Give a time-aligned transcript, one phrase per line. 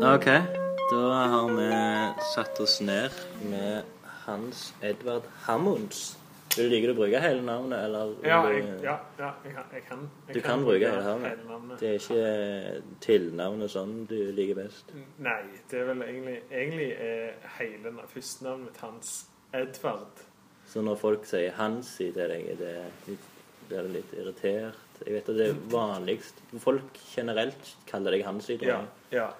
[0.00, 0.24] OK,
[0.90, 0.96] da
[1.28, 1.68] har vi
[2.34, 3.10] satt oss ned
[3.50, 3.82] med
[4.24, 6.16] Hans Edvard Hammonds.
[6.56, 8.14] Vil Du like å bruke hele navnet, eller?
[8.26, 10.00] Ja, jeg, ja, ja, jeg, kan- jeg kan.
[10.28, 11.44] Jeg Du kan bruke hele navnet.
[11.46, 11.80] navnet.
[11.80, 14.90] Det er ikke tilnavnet sånn du liker best.
[15.18, 19.12] Nei, det er vel egentlig Egentlig er hele navnet, førstenavnet mitt hans
[19.54, 20.24] Edvard.
[20.66, 23.18] Så når folk sier Hansi til deg, er det
[23.68, 24.74] blir du litt irritert?
[25.06, 26.34] Jeg vet at det er vanligst.
[26.58, 28.56] Folk generelt kaller deg Hansi.
[28.58, 28.88] tror jeg.
[29.12, 29.30] ja, ja.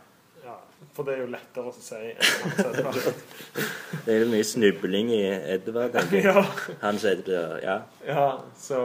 [0.97, 3.19] For det er jo lettere å si enn Edvard.
[4.05, 5.93] Det er jo mye snubling i Edvard.
[5.93, 6.25] tenker jeg.
[6.31, 7.75] ja, Hans Edvard, ja.
[8.07, 8.25] ja,
[8.57, 8.79] så,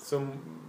[0.00, 0.18] så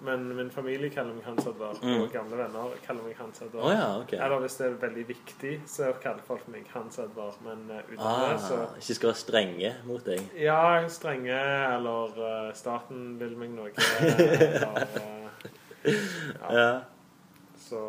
[0.06, 2.04] Men min familie kaller meg Hans Edvard, Mm.
[2.04, 3.66] og gamle venner kaller meg Hans Edvard.
[3.66, 4.20] Oh, ja, okay.
[4.22, 7.42] Eller hvis det er veldig viktig, så kaller folk meg Hans Edvard.
[7.46, 10.24] Men uh, uten Ah, det, så ikke skal være strenge mot deg.
[10.42, 10.62] Ja,
[10.94, 11.38] strenge,
[11.76, 13.74] eller uh, staten vil meg noe.
[14.00, 15.52] Eller, uh,
[15.86, 16.56] ja.
[16.56, 16.72] Ja.
[17.62, 17.84] Så,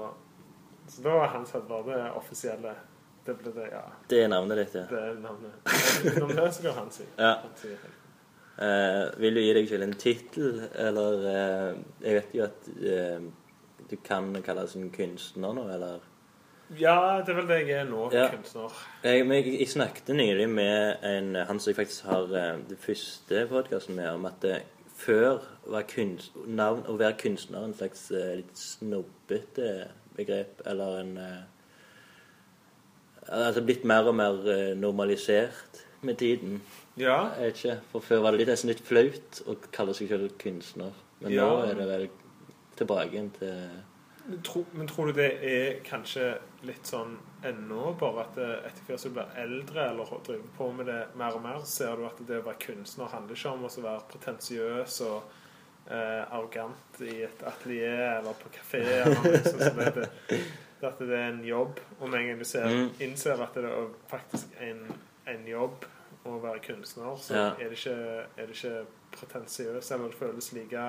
[0.93, 2.75] så da er Hans Edvard det offisielle.
[3.27, 3.81] Det ble det, ja.
[4.11, 4.87] Det er navnet ditt, ja.
[4.91, 5.53] Det er navnet.
[6.05, 7.05] Utenom det så går Hansi.
[7.19, 7.35] Ja.
[7.45, 7.75] Hansi.
[8.63, 13.23] Eh, vil du gi deg selv en tittel, eller eh, Jeg vet jo at eh,
[13.89, 16.03] du kan kalles en kunstner nå, eller
[16.79, 18.27] Ja, det er vel det jeg er nå, Ja.
[18.35, 18.75] kunstner.
[19.05, 22.79] jeg, men jeg, jeg snakket nylig med en han som jeg faktisk har eh, det
[22.83, 24.59] første podkasten med, om at det,
[25.03, 25.41] før
[25.73, 29.73] var kunst, navn, å være kunstner en slags eh, litt snobbete
[30.17, 31.43] begrep, eller en eh,
[33.33, 36.57] Altså blitt mer og mer eh, normalisert med tiden.
[36.99, 37.29] Ja.
[37.39, 40.33] Jeg vet ikke, for Før var det litt, nesten litt flaut å kalle seg selv
[40.43, 40.91] kunstner.
[41.23, 41.47] Men Ja.
[41.47, 42.09] nå er det vel
[42.77, 43.55] tilbake igjen til
[44.27, 49.01] Men tro, men tror du det er kanskje litt sånn ennå, bare at etter hvert
[49.01, 52.21] som du blir eldre eller driver på med det mer og mer, ser du at
[52.29, 55.23] det å være kunstner handler ikke om å være pretensiøs og
[55.93, 58.81] eh, arrogant i et atelier eller på kafé.
[58.83, 60.09] Eller noe sånt som det,
[60.83, 61.79] at det er en jobb.
[62.01, 62.89] Og med en gang du ser, Mm.
[63.05, 64.81] innser at det er faktisk en,
[65.31, 65.85] en jobb
[66.27, 67.47] å være kunstner, så Ja.
[67.59, 67.97] er det ikke,
[68.39, 70.85] er det ikke pretensiøst, eller det føles like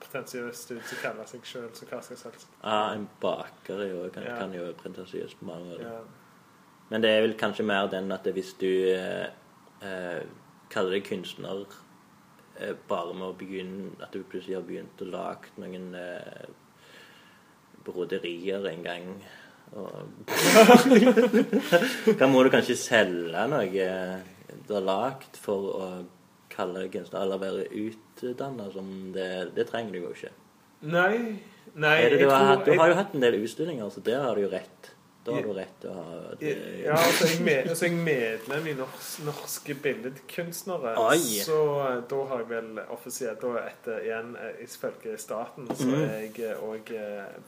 [0.00, 2.46] pretensiøst ut som kaller seg sjøl som hva som helst.
[2.62, 4.36] ah, En baker er jo, kan, Ja.
[4.38, 5.86] kan jo være pretensiøst på mange måter.
[5.92, 6.00] Ja.
[6.90, 9.28] Men det er vel kanskje mer den at hvis du eh,
[9.82, 10.22] eh,
[10.70, 11.66] kaller deg kunstner
[12.88, 16.48] bare med å begynne At du plutselig har begynt å lage noen eh,
[17.86, 19.06] broderier en gang.
[22.20, 24.18] Da må du kanskje selge noe eh,
[24.66, 25.86] du har lagd for å
[26.50, 29.28] kalle deg kunstner, eller være utdanna som det.
[29.56, 30.32] Det trenger du jo ikke.
[30.90, 31.14] Nei,
[31.78, 34.00] nei det, jeg du, har, tror- hatt- du har jo hatt en del utstillinger, så
[34.04, 34.82] der har du jo rett.
[35.24, 36.50] Da har du rett til å ha det.
[36.80, 40.94] Ja, altså jeg, med, altså jeg medlem i norsk, Norske Billedkunstnere.
[40.96, 41.18] Oi.
[41.44, 46.04] Så eh, da har jeg vel offisielt da etter igjen eh, ifølge staten, så Mm.
[46.06, 46.92] er jeg òg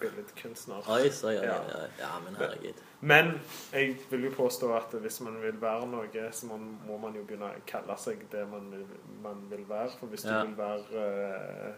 [0.00, 0.84] billedkunstner.
[0.88, 1.56] Oi, så ja, Ja.
[1.72, 2.74] ja, ja, men herregud.
[3.00, 3.32] Men
[3.72, 7.24] jeg vil jo påstå at hvis man vil være noe, så man, må man jo
[7.26, 9.90] begynne å kalle seg det man, vil- man vil være.
[9.98, 11.72] For hvis du vil være eh,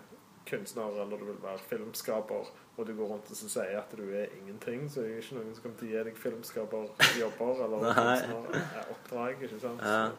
[0.50, 4.03] kunstner eller du vil være filmskaper, og du går rundt og så sier at du
[4.10, 7.87] er ingenting, så er det ikke noen som kommer til å gi deg filmskaperjobber eller
[7.88, 9.43] er kunstneroppdrag.
[9.43, 9.82] ikke sant?
[9.82, 10.10] Ja.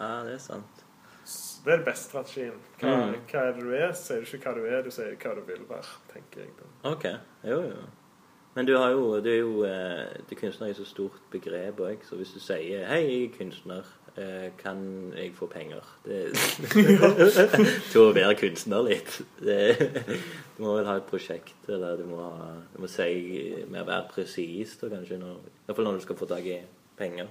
[0.00, 0.82] ja, det er sant.
[1.26, 2.58] Så det er den beste strategien.
[2.80, 3.14] Hva, Mm.
[3.32, 3.92] hva er det du er?
[3.98, 6.50] Sier du ikke hva du er, du sier hva du vil være, tenker jeg.
[6.60, 6.90] da.
[6.92, 7.04] Ok.
[7.44, 7.86] Jo, jo.
[8.54, 11.80] Men du har jo, du er jo eh, det kunstner er jo så stort begrep
[11.84, 13.84] òg, så hvis du sier 'Hei, jeg er kunstner.
[14.16, 16.32] Eh, Kan jeg få penger?' Det,
[17.92, 19.20] til å være kunstner litt.
[19.40, 19.58] Det,
[20.56, 24.08] du må vel ha et prosjekt, eller du må, ha, du må si mer være
[24.14, 26.60] presis, da kanskje, når, i hvert fall når du skal få tak i
[26.96, 27.28] penger.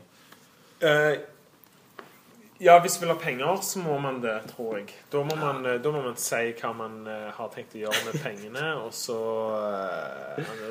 [0.84, 1.16] Uh,
[2.60, 4.94] ja, hvis du vil ha penger, så må man det, tror jeg.
[5.12, 8.22] Da må man, eh, da må man si hva man har tenkt å gjøre med
[8.24, 9.18] pengene, og så,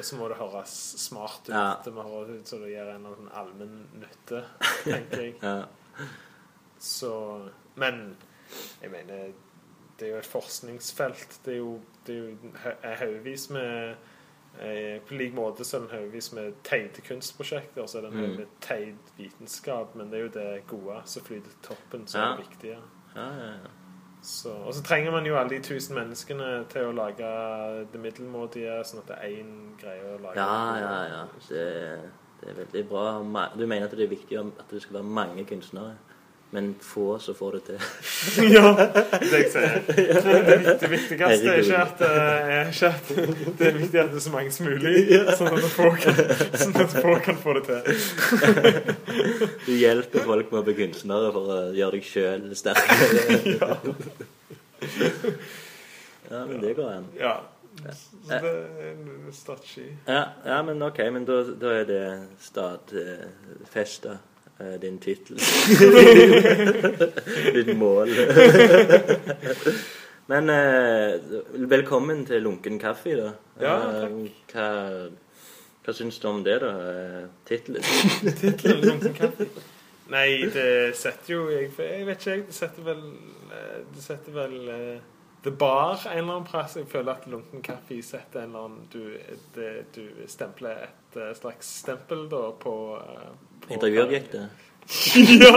[0.00, 0.72] så må det høres
[1.02, 1.52] smart ut.
[1.52, 1.66] Ja.
[1.84, 3.04] Det må høres ut som det gir en
[3.36, 4.46] allmenn nytte,
[4.86, 5.34] tenker jeg.
[5.42, 5.58] Ja.
[6.78, 8.16] Så, men
[8.82, 9.32] jeg mener
[9.98, 11.38] Det er jo et forskningsfelt.
[11.44, 13.94] Det er jo, det er jo haugevis med
[14.60, 17.86] eh, På lik måte så er det haugevis med teite kunstprosjekter.
[17.86, 18.26] Så er det en Mm.
[18.26, 22.20] haug med teit vitenskap, men det er jo det gode som flyter til toppen, som
[22.20, 22.32] Ja.
[22.32, 22.78] er det viktige.
[23.16, 23.70] Ja, ja, ja.
[24.22, 28.80] Så, og så trenger man jo alle de tusen menneskene til å lage det middelmådige,
[28.84, 30.36] sånn at det er én greie å lage.
[30.36, 31.24] Ja, ja, ja.
[31.48, 32.00] Det,
[32.40, 33.04] det er veldig bra.
[33.58, 35.94] Du mener at det er viktig at det skal være mange kunstnere,
[36.54, 37.78] men få så får det til.
[38.56, 38.68] ja,
[39.22, 39.78] det jeg sier.
[39.88, 43.08] Det, det viktigste er ikke at, eh, er ikke at
[43.58, 44.94] det er viktig at det er så mange som mulig,
[45.40, 46.20] sånn at få kan,
[46.62, 47.82] sånn at få kan få det til.
[49.66, 53.42] Du hjelper folk med å bli kunstnere for å gjøre deg sjøl sterkere.
[53.54, 53.70] Ja.
[56.30, 57.06] Ja, men det går an.
[57.16, 57.38] Ja,
[59.32, 59.96] strategi.
[60.06, 62.04] Ja, ja, men ok, men da, da er det
[62.40, 64.18] stadfesta,
[64.58, 65.38] eh, din tittel.
[67.54, 68.08] Ditt mål.
[70.26, 71.20] men eh,
[71.68, 73.30] velkommen til Lunken kaffe, da.
[73.60, 74.54] Ja, takk.
[74.54, 74.68] hva,
[75.84, 76.74] hva syns du om det, da?
[77.48, 77.82] Tittelen?
[78.40, 79.48] Tittelen Lunken kaffe.
[80.12, 82.46] Nei, det setter jo Jeg, jeg vet ikke, jeg.
[82.48, 83.04] Det setter vel
[83.48, 84.98] eh, Det setter vel eh,
[85.44, 86.76] The Bar en eller annen plass.
[86.76, 89.02] Jeg føler at Lunken kaffe setter en eller annen Du,
[89.54, 93.34] det, du stempler et eh, slags stempel da på, eh,
[93.66, 94.48] på Intervjuobjektet?
[95.42, 95.56] Ja!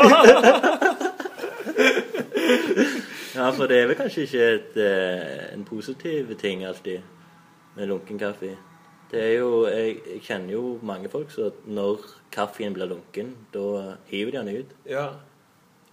[3.38, 7.06] Ja, for det er vel kanskje ikke et, eh, en positiv ting alltid
[7.76, 8.56] med lunken kaffe.
[9.12, 12.02] Det er jo, jeg, jeg kjenner jo mange folk så når
[12.34, 14.78] kaffen blir lunken, da hiver de den ut.
[14.90, 15.08] ja.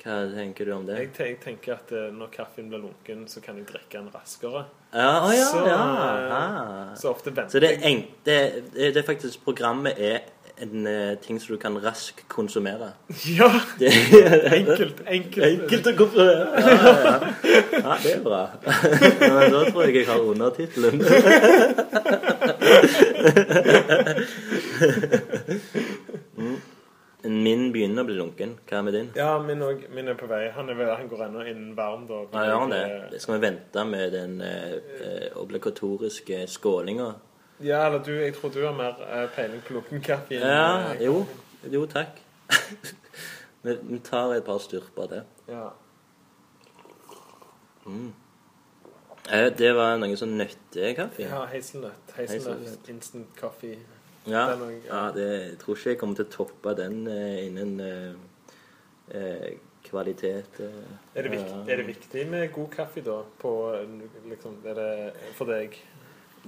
[0.05, 0.99] Hva tenker du om det?
[1.01, 4.11] Jeg, te- jeg tenker at eh, når kaffen blir lunken, så kan jeg drikke den
[4.13, 4.67] raskere.
[4.93, 5.81] Ja, å ja, Så, ja.
[5.81, 6.95] eh, Ah.
[7.01, 8.39] Så ofte venter Så det er, jeg enk, det,
[8.77, 10.21] det, er faktisk Programmet er
[10.63, 12.93] en eh, ting som du kan raskt konsumere.
[13.39, 13.49] Ja!
[13.81, 13.89] Det,
[14.55, 15.01] Enkelt.
[15.09, 15.45] Enkelt.
[15.49, 16.45] Enkelt å konsumere.
[16.65, 17.17] Ja, ja, ja.
[17.81, 18.43] ja, det er bra.
[19.21, 21.01] Men da tror jeg jeg har undertittelen.
[27.25, 27.37] Mm.
[27.43, 28.51] Min begynner å bli lunken.
[28.69, 29.07] Hva med din?
[29.17, 30.43] Ja, min, og, min er på vei.
[30.53, 32.19] Han, er, han går ennå innen varm, da.
[32.35, 33.21] Ja, gjør han det?
[33.23, 37.15] Skal vi vente med den eh, eh, obligatoriske skålinga?
[37.65, 40.37] Ja, eller du, jeg tror du har mer eh, peiling på lunken kaffe.
[40.37, 41.23] Ja, eh, jo.
[41.73, 42.21] Jo, takk.
[43.65, 45.23] Vi vi tar et par styrper av det.
[45.49, 45.71] Ja.
[49.33, 51.25] Eh, Det var noe sånn nøttekaffe.
[51.25, 52.13] ja heiselnøtt.
[52.19, 52.89] Hazelnut Hazelnut.
[52.93, 53.79] instant coffee.
[54.31, 54.45] Ja,
[54.87, 58.15] ja det, jeg tror ikke jeg kommer til å toppe den eh, innen eh,
[59.13, 59.51] eh,
[59.85, 60.61] kvalitet.
[61.15, 63.19] Er det, viktig, er det viktig med god kaffe, da?
[63.41, 63.53] På,
[64.31, 64.91] liksom, er det
[65.37, 65.77] for deg?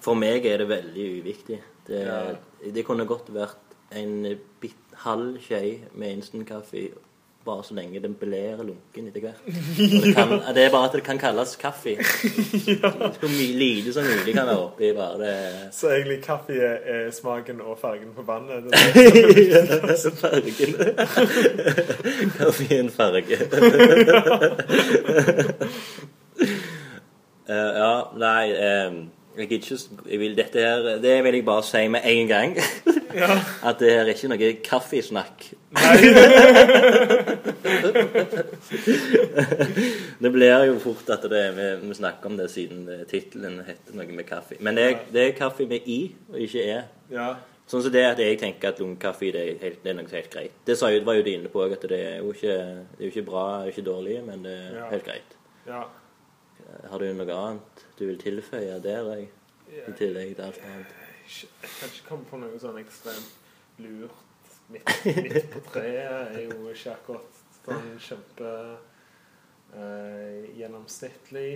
[0.01, 1.61] For meg er det veldig uviktig.
[1.87, 2.35] Det, Ja.
[2.61, 5.61] det kunne godt vært en bit, halv skje
[5.95, 6.89] med instant-kaffe
[7.47, 9.41] bare så lenge den belerer lunken etter hvert.
[9.47, 11.97] Det, kan, det er bare at det kan kalles kaffe.
[12.03, 15.35] Så mye lite som mulig kan være oppi bare det
[15.75, 18.65] Så egentlig kaffe er, er smaken og fargen på vannet?
[18.67, 19.97] Det er
[20.27, 20.75] Fargen.
[22.37, 23.37] Kaffe er en farge.
[27.47, 28.95] Eh, ja, nei eh,
[29.37, 29.79] jeg, ikke,
[30.11, 32.57] jeg vil, Dette her Det vil jeg bare si med en gang.
[33.17, 33.33] Ja.
[33.65, 35.47] At det her er ikke noe kaffesnakk.
[40.21, 43.97] det blir jo fort at det, vi, vi snakker om det siden eh, tittelen heter
[43.97, 44.59] noe med kaffe.
[44.61, 46.01] Men det er, det er kaffe med i,
[46.33, 46.81] og ikke e.
[47.17, 47.29] ja.
[47.67, 50.29] Sånn som det at jeg tenker at lungekaffe det er, helt, det er noe helt
[50.31, 50.53] greit.
[50.69, 52.55] Det sa jo, var jo du inne på òg, at det er jo ikke,
[52.99, 54.85] det er ikke bra, ikke dårlig, men det er Ja.
[54.93, 55.31] helt greit.
[55.67, 55.81] ja.
[56.91, 59.27] Har du noe annet du vil tilføye der, òg?
[59.67, 60.93] i tillegg til alt annet?
[61.27, 63.33] Jeg kan ikke komme på noe sånn ekstremt
[63.83, 64.23] lurt
[64.71, 66.37] midt, midt på treet.
[66.37, 68.53] er jo ikke akkurat sånn kjempe
[69.75, 71.49] eh, gjennomsnittlig.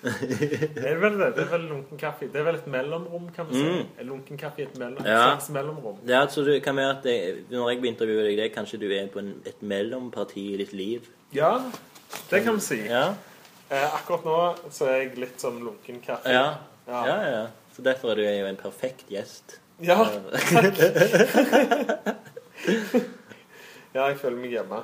[0.00, 1.32] Det er vel det.
[1.36, 2.28] Det er vel lunken kaffe.
[2.32, 3.64] Det er vel et mellomrom, kan vi si.
[3.66, 4.04] Mm.
[4.08, 5.24] Lunken kaffe et, mellom, Ja.
[5.32, 5.98] slags mellomrom?
[6.08, 9.10] Ja, altså, du kan være at jeg, Når jeg intervjuer deg, det kanskje du er
[9.12, 11.10] på en, et mellomparti i ditt liv.
[11.36, 11.56] Ja,
[12.30, 12.78] det kan vi si.
[12.86, 13.10] Ja,
[13.70, 14.36] Eh, akkurat nå
[14.74, 16.30] så er jeg litt som lunken kaffe.
[16.32, 16.46] ja,
[16.88, 17.02] Ja.
[17.06, 17.18] ja.
[17.30, 17.46] ja.
[17.76, 19.58] Så derfor er du jo en perfekt gjest.
[19.80, 20.80] Ja, takk.
[23.94, 24.82] ja, jeg føler meg hjemme.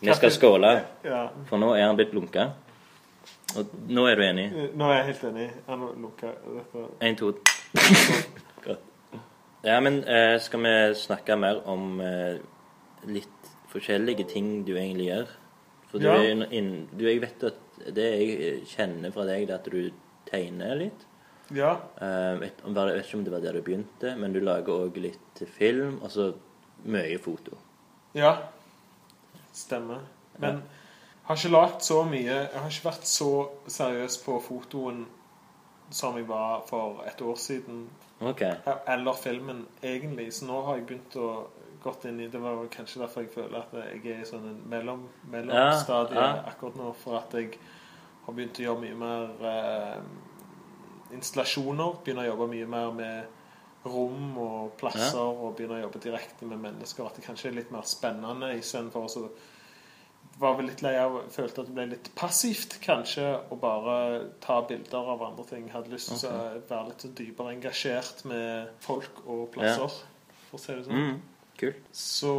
[0.00, 1.28] Vi skal skåle, Ja.
[1.46, 2.50] for nå er han blitt lunka.
[3.56, 4.52] Og nå er du enig?
[4.74, 5.50] Nå er jeg helt enig.
[5.66, 6.86] Han lukker dette.
[7.00, 7.32] Én, to.
[9.64, 12.36] Ja, men eh, skal vi snakke mer om eh,
[13.08, 15.30] litt forskjellige ting du egentlig gjør?
[15.88, 16.18] For du Ja.
[16.20, 17.60] er inn, du, Jeg vet at
[17.96, 19.90] det jeg kjenner fra deg, det er at du
[20.28, 21.06] tegner litt.
[21.54, 21.78] Ja.
[22.00, 24.96] Eh, vet, jeg vet ikke om det var der du begynte, men du lager òg
[25.00, 25.98] litt film.
[26.02, 26.34] og så
[26.84, 27.56] mye foto.
[28.14, 28.36] Ja.
[29.52, 30.00] Stemmer.
[30.38, 35.06] Men jeg har ikke lagt så mye Jeg har ikke vært så seriøs på fotoen
[35.94, 37.84] som jeg var for et år siden.
[38.20, 38.56] Okay.
[38.90, 40.32] Eller filmen, egentlig.
[40.34, 41.28] Så nå har jeg begynt å
[41.84, 44.60] gått inn i Det var kanskje derfor jeg føler at jeg er i sånn en
[44.72, 46.44] mellom, mellomstadie Ja, ja.
[46.50, 46.90] akkurat nå.
[46.98, 47.58] For at jeg
[48.24, 49.98] har begynt å gjøre mye mer eh,
[51.18, 51.98] installasjoner.
[52.04, 53.42] Begynner å jobbe mye mer med
[53.84, 55.20] rom og plasser.
[55.20, 57.06] Og begynner å jobbe direkte med mennesker.
[57.06, 59.28] At det kanskje er litt mer spennende istedenfor å
[60.40, 63.98] var vel litt lei av Følte at det ble litt passivt, kanskje, å bare
[64.44, 65.68] ta bilder av andre ting.
[65.72, 70.00] Hadde lyst til å være litt dypere engasjert med folk og plasser,
[70.48, 71.06] for å si det sånn.
[71.06, 71.22] Mm.
[71.54, 71.84] Kult.
[71.94, 72.32] Så,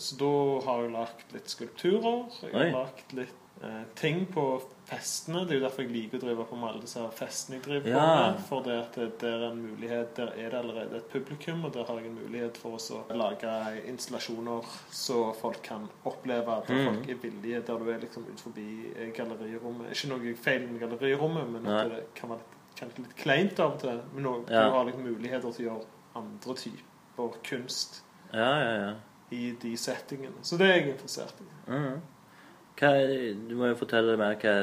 [0.00, 0.32] så da
[0.64, 2.22] har jeg lagt litt skulpturer.
[2.40, 4.42] Jeg har lagt litt eh, ting på
[4.88, 5.42] festene.
[5.46, 7.64] Det er jo derfor jeg liker å drive på med alle disse her festene jeg
[7.64, 8.38] driver på med.
[8.48, 11.84] For det at det, er en mulighet, der er det allerede et publikum, og der
[11.84, 13.54] har jeg en mulighet for å lage
[13.92, 16.84] installasjoner så folk kan oppleve at Mm.
[16.86, 19.90] folk er villige, der du er liksom ut forbi eh, gallerirommet.
[19.92, 23.72] Ikke noe feil med gallerirommet, men at det kan være litt, kanskje litt kleint av
[23.74, 24.00] og til.
[24.14, 24.64] Men nå, Ja.
[24.64, 25.84] du har liksom muligheter til å gjøre
[26.16, 28.94] andre typer kunst Ja, ja, ja.
[29.30, 30.38] i de settingene.
[30.42, 31.70] Så det er jeg interessert i.
[31.72, 32.00] Mhm.
[32.78, 32.90] Hva,
[33.48, 34.56] du må jo fortelle mer hva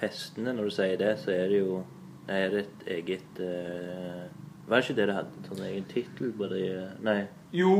[0.00, 1.80] Festene, når du sier det, så er det jo
[2.28, 4.28] Nei, er det et eget uh,
[4.68, 5.42] Var det ikke det det hadde?
[5.48, 6.60] Sånn egen tittel på det?
[6.68, 7.18] eh, Nei.
[7.56, 7.74] Jo,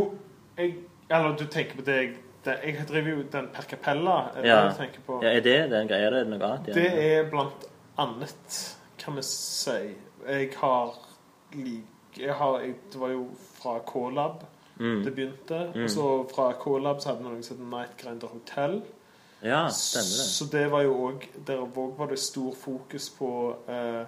[0.59, 0.75] jeg
[1.11, 2.13] Eller du tenker på det jeg
[2.45, 4.19] det, Jeg driver jo den Per Capella.
[4.35, 4.61] Er det Ja.
[4.69, 5.23] det tenker på?
[5.23, 6.07] Ja, er det den greia?
[6.07, 6.69] Er det noe annet?
[6.69, 6.79] igjen?
[6.81, 7.67] Det er blant
[7.99, 8.61] annet,
[8.99, 9.95] kan vi si
[10.27, 10.95] Jeg har
[11.55, 11.85] lik...
[12.17, 13.27] Jeg har, jeg, det var jo
[13.61, 14.43] fra K-Lab
[14.81, 15.05] mm.
[15.05, 15.61] det begynte.
[15.75, 15.83] Mm.
[15.85, 18.81] Og så fra K-Lab så hadde vi noe som het Night Grinder Hotel.
[19.43, 20.27] Ja, stemmer det.
[20.37, 24.05] Så det var jo òg Der òg var det stor fokus på eh,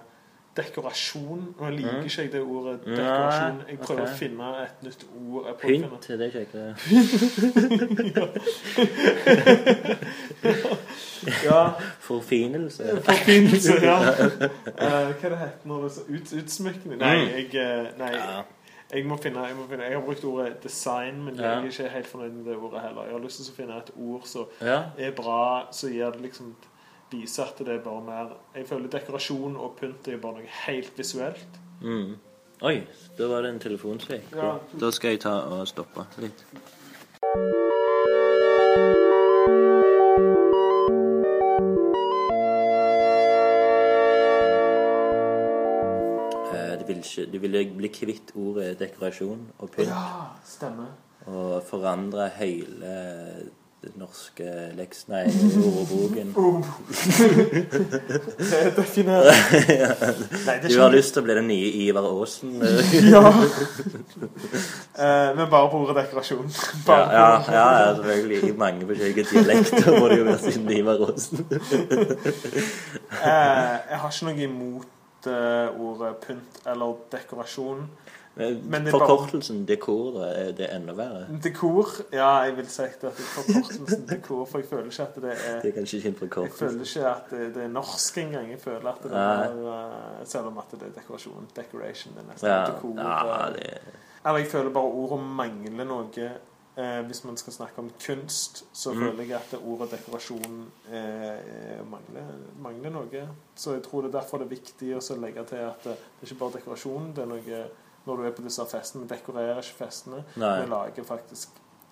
[0.57, 1.55] dekorasjon.
[1.61, 2.03] Jeg liker Mm.
[2.05, 3.61] ikke jeg det ordet dekorasjon.
[3.69, 4.13] Jeg prøver okay.
[4.13, 5.45] å finne et nytt ord.
[5.47, 8.13] Jeg det å ikke er det
[11.43, 13.01] Ja, Forfinelse?
[13.03, 13.97] Forfinelse, ja.
[14.01, 16.97] Eh, hva det heter når det er så ut, utsmykning?
[16.99, 17.29] Nei, Mm.
[17.37, 18.43] jeg, eh, nei Ja.
[18.93, 21.89] Jeg, må finne, jeg må finne Jeg har brukt ordet design, men jeg er ikke
[21.95, 23.07] helt fornøyd med det ordet heller.
[23.09, 24.77] Jeg har lyst til å finne et ord som ja.
[24.97, 26.53] er bra, så gir det liksom
[27.13, 30.97] Viser at det er bare mer Jeg føler dekorasjon og pynt er bare noe helt
[30.97, 31.59] visuelt.
[31.83, 32.15] Mm.
[32.63, 32.77] Oi,
[33.17, 34.31] da var det en telefonsvik.
[34.33, 34.55] Ja.
[34.79, 36.41] Da skal jeg ta og stoppe litt.
[47.13, 50.05] Ikke, du ville bli kvitt ordet dekorasjon og pynt Ja,
[50.49, 50.93] stemmer.
[51.29, 52.95] og forandre hele
[53.83, 54.45] den norske
[54.77, 55.01] leks...
[55.11, 55.25] Nei,
[55.59, 56.29] ordboken.
[58.39, 59.27] Det definert.
[60.47, 62.53] Nei, Du har lyst til å bli den nye Ivar Aasen?
[63.11, 63.23] Ja.
[64.95, 66.47] Eh, men bare på ordet dekorasjon.
[66.87, 68.39] Ja, ja, ja, ja, selvfølgelig.
[68.47, 71.43] I mange forskjellige dialekter må det jo være siden Ivar Aasen.
[73.19, 74.92] Eh, jeg har ikke noe imot
[75.27, 77.87] eh, ordet pynt eller dekorasjon.
[78.35, 81.27] Men forkortelsen dekor, da, er det enda verre?
[81.43, 85.33] Dekor Ja, jeg vil si at det forkortelsen dekor, for jeg føler ikke at det
[85.35, 88.49] er Det er kanskje ikke en Jeg føler ikke at det, det er norsk engang.
[88.49, 89.19] Jeg føler at det Nei.
[89.19, 91.45] er eh, Selv om at det er dekorasjon.
[91.55, 92.97] Decoration det er nesten Ja, dekor.
[92.97, 93.53] ja, eh.
[93.53, 96.31] det Eller jeg føler bare ordet mangler noe.
[96.77, 98.99] Eh, hvis man skal snakke om kunst, så Mm.
[98.99, 103.27] føler jeg at det ordet dekorasjon eh, mangler, mangler noe.
[103.55, 106.23] Så jeg tror det er derfor det er viktig å legge til at det, det
[106.29, 107.13] er ikke bare dekorasjon.
[107.13, 107.69] Det er noe
[108.05, 110.23] Når du er på disse festene, vi dekorerer ikke festene.
[110.35, 110.61] Nei.
[110.61, 111.49] Vi lager faktisk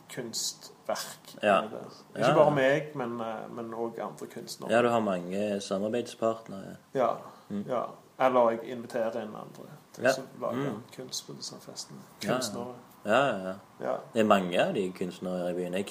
[0.10, 1.36] kunstverk.
[1.44, 1.62] Ja.
[1.64, 1.80] Ikke.
[2.20, 2.34] Ja.
[2.36, 4.72] Bare meg, men eh, men òg andre kunstnere.
[4.72, 6.78] Ja, du har mange samarbeidspartnere.
[6.94, 7.14] Ja,
[7.50, 7.66] Mm.
[7.68, 7.86] ja.
[8.20, 10.82] Eller jeg inviterer inn andre til å lage Mm.
[10.96, 12.00] kunst på disse festene.
[12.24, 12.34] Ja.
[12.34, 12.76] Kunstnere.
[13.06, 13.94] Ja, ja, ja.
[14.14, 15.74] Det er mange av de kunstnere i byen.
[15.74, 15.86] Jeg,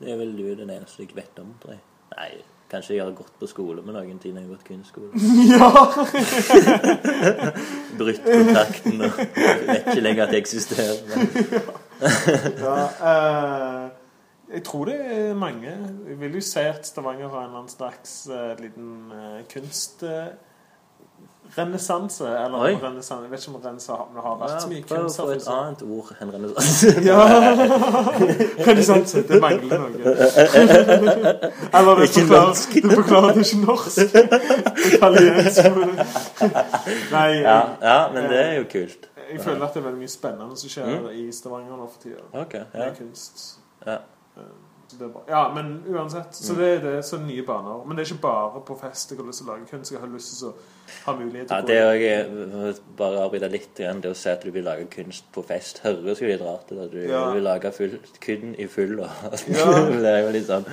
[0.00, 1.80] det er vel du den eneste jeg vet om, tror jeg.
[2.14, 2.30] Nei,
[2.70, 5.10] kanskje jeg har gått på skole med noen siden jeg har gått kunstskole.
[5.54, 5.68] ja.
[7.98, 10.96] Brutt kontakten og vet ikke lenger at jeg eksisterer.
[12.62, 13.92] Ja uh,
[14.54, 15.70] jeg tror det er mange.
[16.08, 19.40] Jeg vil jo si at Stavanger har en eller annen slags uh, liten uh,
[21.54, 22.24] kunstrenessanse.
[22.44, 22.74] eller Oi.
[22.82, 23.22] renessanse.
[23.22, 25.82] Jeg vet ikke om renessanse har vært så mye ja, prøv å få et annet
[25.82, 26.86] ord enn renessanse.
[27.08, 27.18] Ja!
[28.66, 29.22] renessanse.
[29.28, 29.88] Det mangler noe.
[31.78, 33.98] Eller Ikke forklarer, du forklarer det ikke norsk.
[34.94, 35.60] Italiensk.
[37.12, 39.08] Nei, Ja, ja, men det er jo kult.
[39.30, 41.06] jeg føler at det er veldig mye spennende som skjer Mm.
[41.16, 42.22] i Stavanger nå for tida.
[42.42, 42.78] Okay, ja.
[42.84, 43.58] Med kunst.
[43.86, 43.98] Ja.
[44.36, 44.42] Eh,
[44.98, 45.22] Det er bra.
[45.28, 46.34] Ja, men uansett.
[46.34, 47.84] Så det er det så nye baner.
[47.86, 49.92] Men det er ikke bare på fest jeg har lyst til å lage kunst.
[49.92, 50.54] Jeg har lyst til å
[51.06, 51.78] ha mulighet til Ja, å det
[52.12, 55.80] er bare avbryte litt igjen, det å si at du vil lage kunst på fest,
[55.84, 56.78] høres jo litt rart ut.
[56.78, 57.32] At du Ja.
[57.32, 59.10] vil lage full, kun i full og
[59.48, 59.90] Ja.
[59.90, 60.64] Det er jo litt sånn.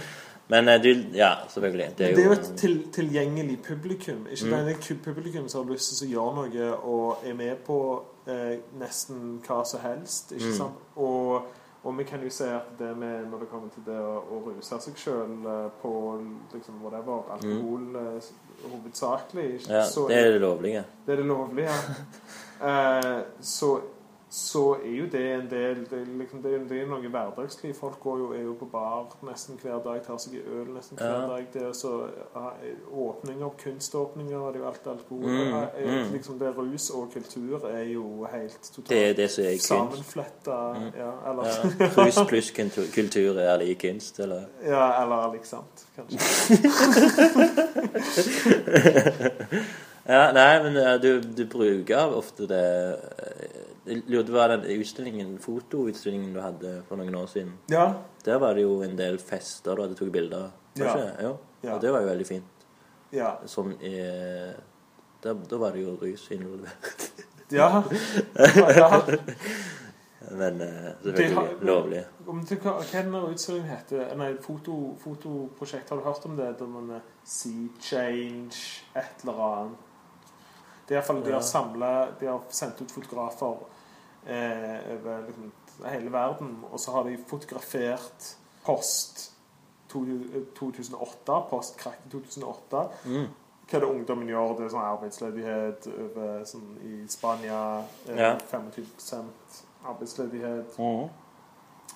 [0.52, 1.88] Men eh, du Ja, selvfølgelig.
[1.96, 4.28] Det Det er er jo jo et til, tilgjengelig publikum.
[4.30, 4.52] Ikke Mm.
[4.52, 8.04] bare det er publikum som har lyst til å gjøre noe og er med på
[8.28, 10.32] eh, nesten hva som helst.
[10.32, 10.58] Ikke Mm.
[10.58, 10.74] sant?
[10.98, 11.42] Og,
[11.84, 14.42] og vi kan jo si at det med når det kommer til det å, å
[14.46, 15.48] ruse seg sjøl
[15.82, 15.94] på
[16.54, 18.20] liksom whatever, alkohol mm.
[18.72, 20.84] hovedsakelig, ikke- Ja, så det er det lovlige.
[21.06, 21.78] Det er det lovlige.
[22.62, 23.80] Eh, så
[24.32, 27.74] så er jo det en del Det, er liksom, det, er- det er noe hverdagsliv.
[27.76, 31.12] Folk går jo, er jo på bar nesten hver dag, tar seg øl nesten hver
[31.12, 31.28] Ja.
[31.28, 31.48] dag.
[31.54, 31.92] Det er så
[32.36, 32.46] ja,
[32.96, 35.28] Åpninger, kunståpninger, det er jo alt alkohol.
[35.28, 35.70] Mm, er-
[36.06, 36.12] mm.
[36.14, 40.58] Liksom det Rus og kultur er jo helt totalt Det er det som er sammenfletta.
[40.80, 40.92] Mm.
[40.98, 41.56] Ja, eller Ja.
[42.06, 44.42] Rus pluss kultur- er lik kunst, eller?
[44.66, 46.20] Ja, eller sant kanskje.
[50.08, 53.61] Ja, nei, men eh, du, du bruker ofte det eh,
[53.92, 57.54] Jeg lurte på den utstillingen, fotoutstillingen du hadde for noen år siden.
[57.72, 57.90] Ja.
[58.24, 60.52] Der var det jo en del fester du hadde tatt bilder av.
[60.80, 60.94] Ja.
[61.62, 61.74] Ja.
[61.76, 62.66] Og det var jo veldig fint.
[63.12, 63.34] Ja.
[63.52, 64.54] Som eh,
[65.24, 67.10] da, da var det jo rus involvert.
[67.60, 67.84] ja.
[68.78, 68.90] ja.
[70.32, 72.06] Men eh, selvfølgelig har- lovlig.
[72.28, 74.16] Om du, hva hva er den utstillingen heter?
[74.16, 75.90] Nei, foto, fotoprosjekt.
[75.92, 76.54] Har du hørt om det?
[76.60, 78.56] Der man er Sea Change,
[78.96, 79.88] et eller annet.
[80.88, 83.60] Det er i hvert fall, De har samlet, de har sendt ut fotografer
[84.28, 85.52] eh, over liksom,
[85.86, 86.64] hele verden.
[86.72, 88.36] Og så har de fotografert
[88.66, 89.28] post
[89.92, 92.84] 2008, post-krakk 2008.
[93.06, 93.28] Mm.
[93.72, 94.54] Hva er det ungdommen gjør?
[94.58, 97.84] Det er sånn arbeidsledighet over, sånn, i Spania.
[98.08, 98.38] Eh, Ja.
[98.52, 99.32] 25
[99.88, 100.78] arbeidsledighet.
[100.78, 101.10] Mm.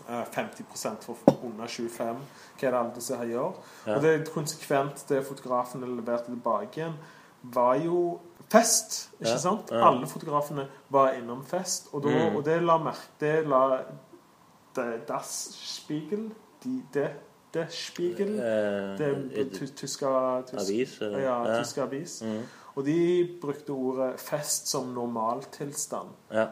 [0.10, 2.17] Eh, 50 for under 25.
[2.60, 3.53] Hva er det alle disse her gjør?
[3.86, 3.96] Ja.
[3.96, 6.98] Og det er konsekvent det fotografene leverte tilbake igjen,
[7.44, 8.20] var jo
[8.51, 9.11] fest.
[9.19, 9.71] Ikke Ja, sant?
[9.71, 9.81] ja.
[9.91, 11.87] Alle fotografene var innom fest.
[11.93, 12.35] Og, da, Mm.
[12.35, 13.79] og det la merke Det la
[14.75, 16.31] det, Das Spiegel
[16.63, 17.09] de, det,
[17.53, 19.01] det Spiegel Eh, Det
[19.37, 20.99] er tyske avis?
[21.01, 22.21] ja, tyske avis.
[22.21, 22.41] Mm.
[22.75, 26.07] Og de brukte ordet 'fest' som normaltilstand.
[26.31, 26.45] ja.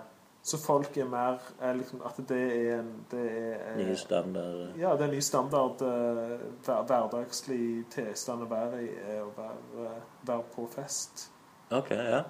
[0.45, 4.77] Så folk er mer er liksom, At det er en det er, Ny standard.
[4.79, 8.87] Ja, det er ny standard eh, hver, hverdagslig tilstand å være i,
[9.21, 11.29] å være, eh, være på fest.
[11.77, 12.21] OK, ja.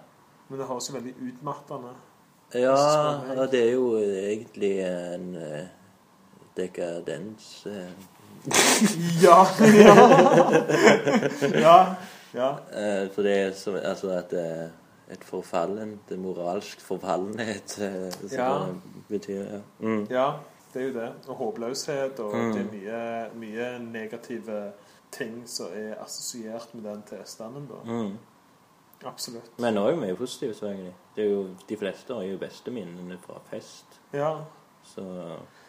[0.49, 1.93] Men det høres jo veldig utmattende
[2.53, 2.75] Ja,
[3.33, 5.63] ja, det er jo egentlig en uh,
[6.57, 7.89] dekadens eh,
[9.23, 9.39] Ja!
[9.73, 9.95] Ja!
[11.59, 11.95] ja,
[12.33, 12.49] ja.
[12.73, 14.69] eh, For det er som Altså at er
[15.13, 18.51] et forfallent, er moralsk forfallenhet eh, som Ja.
[18.65, 19.41] det betyr.
[19.43, 19.59] Ja.
[19.79, 20.07] Mm.
[20.09, 20.27] ja,
[20.73, 21.09] det er jo det.
[21.27, 22.19] Og håpløshet.
[22.19, 22.53] Og Mm.
[22.53, 24.71] det er mye, mye negative
[25.11, 27.67] ting som er assosiert med den tilstanden.
[27.69, 27.91] da.
[27.93, 28.17] Mm.
[29.05, 29.51] Absolutt.
[29.59, 30.93] Men òg mye positivt, selvfølgelig.
[31.15, 33.99] Det er jo, de fleste har jo beste minnene fra fest.
[34.13, 34.35] Ja.
[34.83, 35.03] Så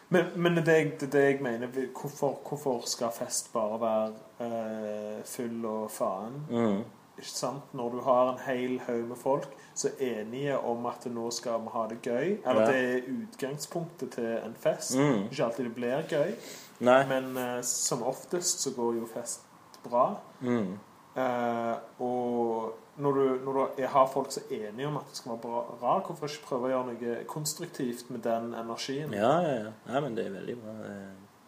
[0.09, 1.67] Men, men det, er det, det det jeg mener.
[2.01, 6.45] Hvorfor, hvorfor skal fest bare være eh, full og faen?
[6.49, 6.83] mm.
[7.17, 7.73] Ikke sant?
[7.73, 11.61] Når du har en hel haug med folk som er enige om at nå skal
[11.63, 12.71] vi ha det gøy, eller Ja.
[12.71, 15.23] det er utgangspunktet til en fest Mm.
[15.31, 16.33] Ikke alltid det blir gøy,
[16.79, 17.05] Nei.
[17.07, 19.41] men eh, som oftest så går jo fest
[19.83, 20.17] bra.
[20.41, 20.77] Mm.
[21.15, 25.31] Eh, og når du, når du har folk som er enige om at det skal
[25.31, 29.13] være bra, rar, hvorfor ikke prøve å gjøre noe konstruktivt med den energien?
[29.15, 29.71] Ja, ja, ja.
[29.89, 30.75] Nei, men det er veldig bra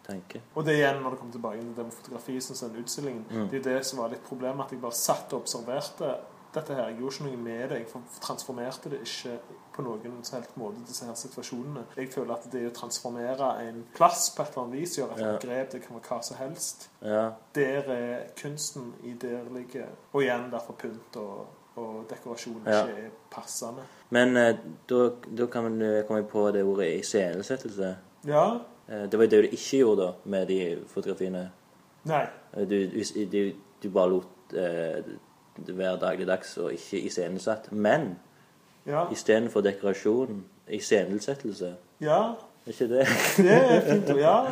[0.08, 0.40] tenke.
[0.56, 3.48] Og det igjen, når det kommer tilbake til det med fotografi, som den utstillingen, Mm.
[3.50, 6.14] det er jo det som var litt problemet, at jeg bare satt og observerte
[6.58, 6.88] dette her.
[6.90, 7.78] Jeg gjorde ikke noe med det.
[7.78, 9.38] Jeg transformerte det ikke
[9.76, 11.84] på noen som helst måte, disse her situasjonene.
[11.96, 15.20] Jeg føler at det å transformere en plass på et eller annet vis, gjøre et
[15.26, 15.36] Ja.
[15.44, 16.88] grep, det kan være hva som helst.
[17.02, 17.30] Ja.
[17.54, 19.86] Der er kunsten i der ligger.
[20.12, 22.82] Og igjen derfor pynt og, og dekorasjon Ja.
[22.84, 23.82] ikke er passende.
[24.10, 24.56] Men eh,
[24.88, 27.96] da, da kan man eh, komme på det ordet iscenesettelse.
[28.26, 28.58] Ja.
[28.88, 31.50] Eh, det var jo det du ikke gjorde da med de fotografiene.
[32.04, 32.26] Nei.
[32.56, 32.76] Eh, Du,
[33.30, 35.04] du, du, bare lot eh,
[35.66, 37.72] være dagligdags og ikke iscenesatt.
[37.72, 38.18] Men
[38.86, 39.04] Ja.
[39.12, 41.74] istedenfor dekorasjon, iscenesettelse.
[42.00, 42.32] ja.
[42.66, 43.06] Er ikke det?
[43.36, 44.08] Det er fint.
[44.18, 44.46] Ja,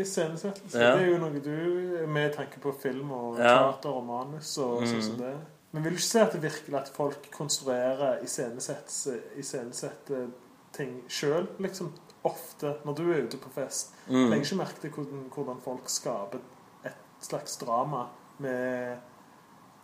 [0.00, 0.78] iscenesettelse.
[0.78, 0.92] Ja.
[0.96, 4.86] Det er jo noe du med tanke på film og teater og manus og Mm.
[4.86, 5.34] sånn som det.
[5.72, 10.26] Men vil du ikke si at det virkelig at folk konstruerer iscenesette iscenesette
[10.72, 11.92] ting sjøl, liksom?
[12.24, 13.94] Ofte når du er ute på fest.
[14.08, 14.28] Mm.
[14.30, 16.38] Legger ikke merke til hvordan, hvordan folk skaper
[16.84, 18.04] et slags drama
[18.38, 18.96] med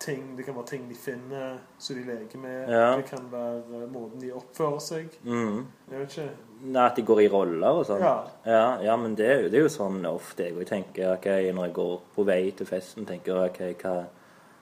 [0.01, 2.69] ting Det kan være ting de finner som de leker med.
[2.71, 2.97] Ja.
[2.97, 5.17] Det kan være eh, måten de oppfører seg.
[5.25, 5.65] Mm.
[5.91, 6.29] Jeg vet ikke.
[6.63, 8.03] Nei, At de går i roller og sånn?
[8.03, 8.15] Ja.
[8.47, 11.13] ja, ja, men det er, jo, det er jo sånn ofte jeg tenker.
[11.17, 13.97] ok, Når jeg går på vei til festen, tenker jeg ok, hva,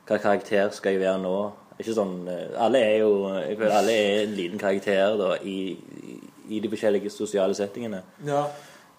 [0.09, 1.37] hva karakter skal jeg være nå?
[1.77, 6.20] Ikke sånn, eh, Alle er jo alle er en liten karakter da, i, i,
[6.57, 8.03] i de forskjellige sosiale settingene.
[8.25, 8.46] Ja.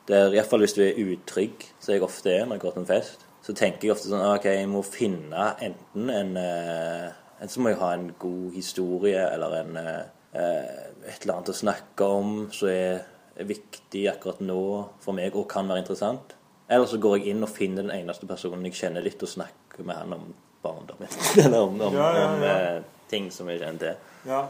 [0.08, 2.92] Der, Iallfall hvis du er utrygg, som jeg ofte er når jeg går til en
[2.94, 7.08] fest, så tenker jeg ofte sånn ok, jeg må finne enten en eh,
[7.38, 10.06] Enten så må jeg ha en god historie eller en, eh,
[10.42, 13.04] eh, et eller annet å snakke om som er,
[13.38, 14.64] er viktig akkurat nå
[15.04, 16.34] for meg og kan være interessant.
[16.66, 19.86] Eller så går jeg inn og finner den eneste personen jeg kjenner litt, og snakker
[19.86, 20.26] med han om
[20.66, 21.14] barndommen.
[21.44, 22.58] eller om, om, Ja, ja, om ja.
[22.58, 24.12] eh, ting som jeg kjenner til.
[24.34, 24.42] Ja.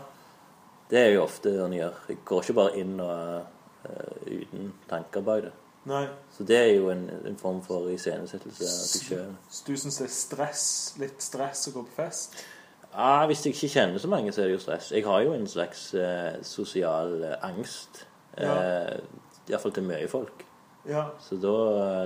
[0.88, 2.02] Det er jo ofte det han gjør.
[2.08, 3.18] Jeg går ikke bare inn og
[3.84, 5.56] uh, uten tanker bak det.
[5.88, 6.04] Nei.
[6.36, 9.34] Så det er jo en, en form for iscenesettelse av seg sjøl.
[9.68, 10.66] Du syns det er stress,
[11.00, 12.36] litt stress å gå på fest?
[12.92, 14.92] Ja, hvis jeg ikke kjenner så mange, så er det jo stress.
[14.92, 18.04] Jeg har jo en slags eh, sosial eh, angst.
[18.38, 18.98] Eh,
[19.48, 20.44] Iallfall til mye folk.
[20.88, 21.08] Ja.
[21.24, 21.56] Så da,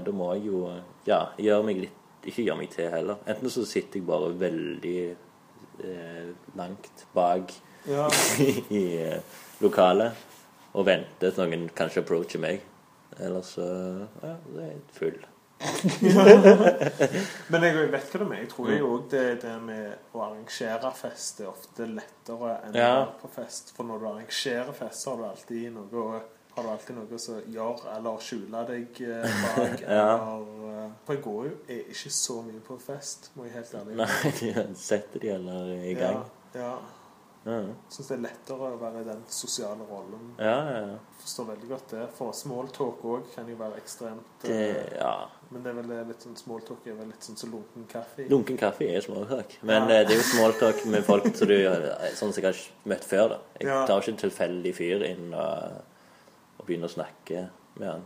[0.06, 0.64] da må jeg jo
[1.06, 3.22] ja, gjøre meg litt Ikke gjøre meg til heller.
[3.30, 7.54] Enten så sitter jeg bare veldig eh, langt bak
[7.90, 8.06] ja.
[8.82, 10.28] i eh, lokalet
[10.78, 12.62] og venter til noen kanskje approacher meg.
[13.20, 13.68] Eller så
[14.24, 15.20] Ja, det er full.
[17.52, 18.36] Men jeg vet hva det er.
[18.40, 22.92] Jeg tror jo òg det, det med å arrangere fest er ofte lettere enn Ja.
[22.92, 23.74] å være på fest.
[23.76, 26.22] For når du arrangerer fest, så har du alltid noe å
[26.52, 29.84] har du alltid noe som gjør eller skjuler deg eh, bak.
[29.88, 30.08] Ja.
[30.18, 33.76] eller, eh, for jeg går jo er ikke så mye på fest, må jeg helt
[33.80, 36.20] ærlig Nei, de setter de eller i gang.
[36.52, 36.74] Ja, ja.
[37.44, 37.56] Ja,
[37.90, 40.36] Syns det er lettere å være i den sosiale rollen.
[40.38, 40.58] ja.
[40.72, 40.98] ja, ja.
[41.22, 42.04] Forstår veldig godt det.
[42.18, 45.28] For smalltalk òg kan jo være ekstremt Det, eh, ja.
[45.52, 48.26] Men det er vel litt sånn smalltalk er vel litt sånn som lunken kaffe.
[48.30, 49.58] Lunken kaffe er smalltalk.
[49.64, 50.00] Men Ja.
[50.00, 51.58] eh, det er jo smalltalk med folk som du
[52.16, 53.30] sånn som jeg har møtt før.
[53.30, 53.40] da.
[53.60, 53.86] Jeg Ja.
[53.86, 55.82] tar ikke en tilfeldig fyr inn og,
[56.60, 58.06] og begynner å snakke med han.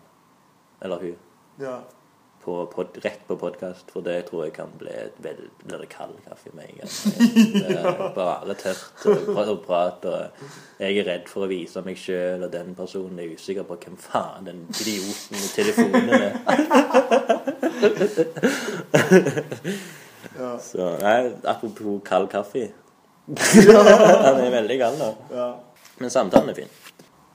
[0.82, 1.18] Eller hun.
[1.60, 1.82] Ja.
[2.46, 5.88] På, pod, rett på podkast, for det tror jeg kan bli et vel, blir det
[5.90, 6.92] kald kaffe med en gang.
[7.74, 10.06] Er bare tørt og pra- prat.
[10.06, 10.20] Og
[10.84, 13.98] jeg er redd for å vise meg sjøl, og den personen er usikker på hvem
[13.98, 16.32] faen den idioten med telefonen er.
[20.38, 20.58] Ja.
[20.62, 22.68] Så nei, apropos kald kaffe.
[24.26, 25.10] Han er veldig kald nå.
[25.34, 25.50] ja.
[25.98, 26.72] Men samtalen er fin.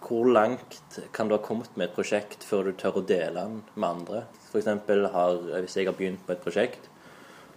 [0.04, 3.60] Hvor langt kan du ha kommet med et prosjekt før du tør å dele den
[3.74, 4.22] med andre?
[4.50, 6.90] For har, hvis jeg har begynt på et prosjekt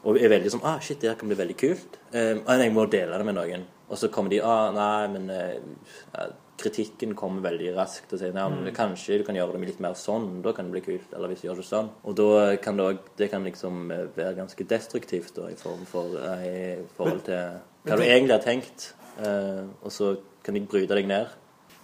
[0.03, 1.99] og er veldig sånn ah, shit, det her kan bli veldig kult.
[2.11, 3.61] Eh, ah, jeg må dele det med noen.
[3.87, 8.45] Og så kommer de ah, nei, men eh, kritikken kommer veldig raskt og sier nei,
[8.51, 10.41] men kanskje du kan gjøre det litt mer sånn.
[10.43, 11.13] Da kan det bli kult.
[11.15, 11.89] Eller hvis du gjør det sånn.
[12.03, 12.27] Og da
[12.63, 16.43] kan det, også, det kan liksom eh, være ganske destruktivt da, i, form for, eh,
[16.49, 18.91] i forhold til hva du egentlig har tenkt.
[19.23, 21.31] Eh, og så kan de bryte deg ned.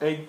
[0.04, 0.28] Jeg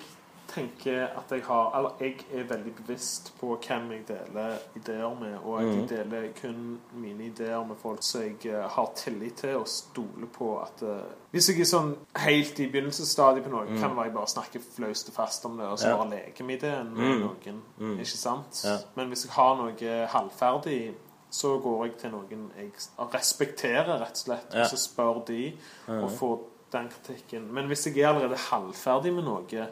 [0.51, 5.37] tenker at jeg har Eller jeg er veldig bevisst på hvem jeg deler ideer med,
[5.45, 5.89] og jeg mm.
[5.89, 10.51] deler kun mine ideer med folk som jeg eh, har tillit til og stoler på
[10.63, 10.97] at uh,
[11.31, 11.93] Hvis jeg er sånn
[12.25, 15.59] helt i begynnelsesstadiet på noe, kan det være jeg bare snakker flaust og fast om
[15.59, 15.97] det, og så Ja.
[15.97, 17.21] bare leker med ideen med Mm.
[17.21, 17.63] noen.
[17.79, 17.99] Mm.
[17.99, 18.65] Ikke sant?
[18.65, 18.77] Ja.
[18.97, 20.95] Men hvis jeg har noe halvferdig
[21.31, 22.73] så går jeg til noen jeg
[23.15, 24.65] respekterer, rett og slett, Ja.
[24.65, 25.53] og så spør de
[25.87, 26.39] og får
[26.73, 27.49] den kritikken.
[27.55, 29.67] Men hvis jeg er allerede halvferdig med noe, Ja.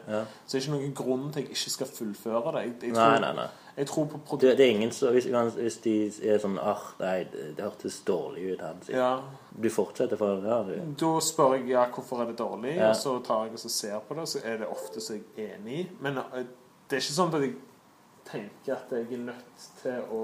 [0.45, 2.63] så er det ikke noen grunn til at jeg ikke skal fullføre det.
[2.65, 3.45] Jeg, jeg, Nei, tror, nei, nei.
[3.77, 4.37] jeg tror på.
[4.41, 5.93] Det, det er ingen så, hvis, hvis de
[6.33, 8.75] er sånn ah, nei, det, det hørtes dårlig ut, her.
[8.91, 9.11] Ja,
[9.59, 10.75] Du fortsetter for ja, du.
[10.99, 12.89] da spør jeg ja, hvorfor er det dårlig, Ja.
[12.89, 15.23] og så tar jeg og så ser på det, så er det ofte så jeg
[15.37, 15.89] er enig i.
[16.01, 16.45] Men eh,
[16.89, 17.55] det er ikke sånn at jeg
[18.29, 20.23] tenker at jeg er nødt til å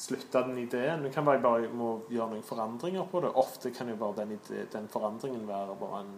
[0.00, 1.02] slutte den ideen.
[1.04, 3.30] Det kan være jeg bare må gjøre noen forandringer på det.
[3.36, 6.14] Ofte kan jo bare den, ide- den forandringen være bare en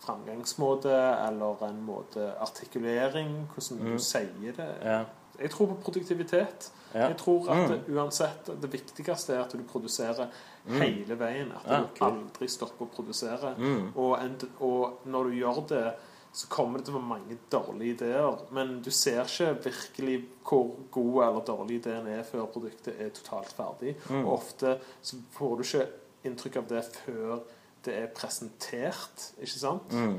[0.00, 0.92] framgangsmåte
[1.28, 3.92] eller en måte artikulering, hvordan Mm.
[3.92, 4.74] du sier det.
[4.84, 5.04] Ja.
[5.40, 6.72] Jeg tror på produktivitet.
[6.94, 7.06] ja.
[7.08, 7.96] Jeg tror at Mm.
[7.96, 10.26] uansett Det viktigste er at du produserer
[10.66, 10.80] Mm.
[10.80, 11.52] hele veien.
[11.52, 13.54] At Ja, du aldri stopper å produsere.
[13.58, 13.92] Mm.
[13.96, 15.92] Og, en, og når du gjør det,
[16.32, 18.42] så kommer det til å være mange dårlige ideer.
[18.54, 23.52] Men du ser ikke virkelig hvor god eller dårlig ideen er før produktet er totalt
[23.56, 23.96] ferdig.
[24.10, 24.24] Mm.
[24.24, 25.86] Og ofte så får du ikke
[26.28, 27.38] inntrykk av det før
[27.86, 29.30] det er presentert.
[29.40, 29.94] Ikke sant?
[29.94, 30.18] Mm.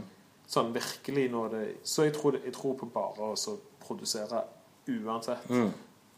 [0.50, 4.44] Sånn virkelig når det Så jeg tror, jeg tror på bare å produsere
[4.90, 5.50] uansett.
[5.50, 5.70] Mm.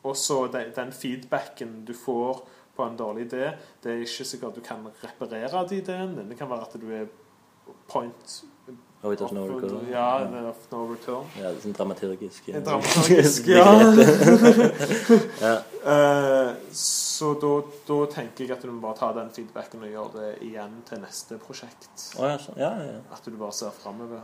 [0.08, 2.41] Og så den, feedbacken du får
[2.75, 3.51] på en dårlig idé,
[3.84, 6.25] det er ikke sikkert du kan reparere de ideene.
[6.30, 7.10] Det kan være at du er
[7.91, 8.38] point
[9.04, 9.82] Oh, it doesn't no.
[9.90, 11.26] Ja, det er ofte overcome.
[11.40, 12.48] Ja, det er sånn dramaturgisk.
[12.52, 12.60] ja.
[12.62, 13.64] Dramaturgisk, ja.
[15.42, 15.56] ja.
[15.82, 17.50] Eh, så da,
[17.88, 21.02] da tenker jeg at du må bare ta den feedbacken og gjøre det igjen til
[21.02, 21.88] neste prosjekt.
[22.20, 23.00] Oh, ja, ja, ja.
[23.16, 24.22] At du bare ser framover.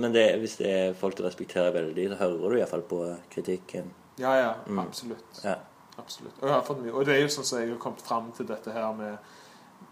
[0.00, 3.02] Men det, hvis det er folk du respekterer veldig, så hører du iallfall på
[3.34, 3.92] kritikken.
[4.16, 4.78] Ja, ja, Mm.
[4.86, 5.42] absolutt.
[5.44, 5.58] Ja.
[5.98, 6.40] Absolutt.
[6.40, 6.92] Og jeg har fått mye.
[6.96, 9.18] Og det er jo sånn som jeg har kommet fram til dette her med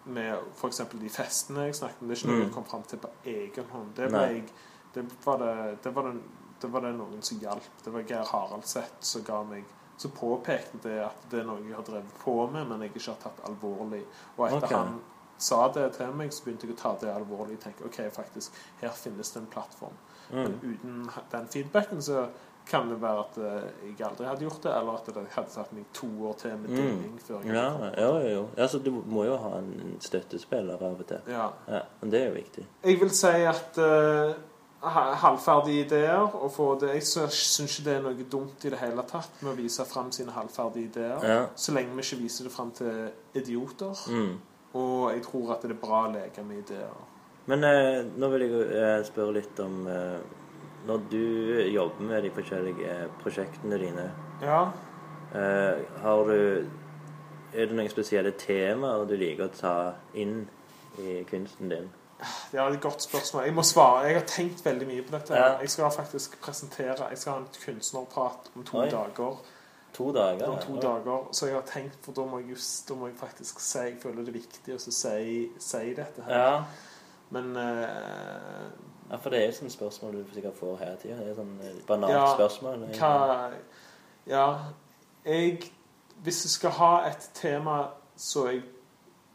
[0.05, 0.81] med f.eks.
[0.93, 2.09] de festene jeg snakket om.
[2.09, 2.45] Det er ikke noe Mm.
[2.47, 3.95] jeg kom fram til på egen hånd.
[3.97, 4.45] Det, jeg,
[4.95, 6.15] det, var det, det, var
[6.73, 7.71] var det noen som hjalp.
[7.85, 9.65] Det var Geir Haraldseth som ga meg
[9.97, 13.11] så påpekte det at det er noe jeg har drevet på med, men jeg ikke
[13.13, 14.03] har tatt alvorlig.
[14.37, 14.77] Og etter okay.
[14.77, 15.01] han
[15.39, 17.59] sa det til meg, så begynte jeg å ta det alvorlig.
[17.59, 19.95] og tenke, ok, faktisk, her finnes det en plattform.
[20.31, 20.73] Men Mm.
[20.75, 22.29] uten den feedbacken så
[22.69, 25.73] kan det være at eh, jeg aldri hadde gjort det, eller at det hadde tatt
[25.77, 26.77] meg to år til med Mm.
[26.77, 27.67] deling før jeg Ja,
[27.99, 28.47] jo, jo, jo.
[28.57, 31.21] Ja, så du må jo ha en støttespiller av og til.
[31.29, 31.49] Ja.
[31.69, 32.67] Ja, men det er jo viktig.
[32.85, 34.35] Jeg vil si at uh,
[35.23, 39.03] halvferdige ideer og få det Jeg syns ikke det er noe dumt i det hele
[39.07, 41.27] tatt med å vise fram sine halvferdige ideer.
[41.29, 41.47] Ja.
[41.57, 43.99] Så lenge vi ikke viser det fram til idioter.
[44.11, 44.37] Mm.
[44.75, 46.95] Og jeg tror at det er bra å leke med ideer.
[47.47, 50.21] Men uh, nå vil jeg eh, spørre litt om eh,
[50.87, 54.09] Når du jobber med de forskjellige eh, prosjektene dine,
[54.43, 54.63] Ja.
[55.35, 56.67] eh, har du
[57.55, 60.49] Er det noen spesielle temaer du liker å ta inn
[60.99, 61.91] i kunsten din?
[62.53, 63.45] Det er et godt spørsmål.
[63.45, 64.07] Jeg må svare.
[64.07, 65.35] Jeg har tenkt veldig mye på dette.
[65.37, 65.59] Ja.
[65.61, 68.89] Jeg skal faktisk presentere Jeg skal ha en kunstnerprat om to Oi.
[68.89, 69.37] dager.
[69.93, 70.47] To dager?
[70.49, 70.81] Om to ja.
[70.81, 71.29] dager.
[71.33, 73.99] Så jeg har tenkt, for da må jeg, just, da må jeg faktisk si Jeg
[74.03, 76.39] føler det er viktig å si, si dette her.
[76.39, 76.65] Ja.
[77.31, 78.71] Men eh,
[79.13, 81.17] ja, for det er jo sånne spørsmål du sikkert får hele tida.
[81.21, 82.87] Det er sånn eh, banalt Ja, spørsmål.
[82.97, 83.53] hva
[84.27, 84.47] Ja,
[85.27, 85.71] jeg
[86.23, 88.63] Hvis jeg skal ha et tema som jeg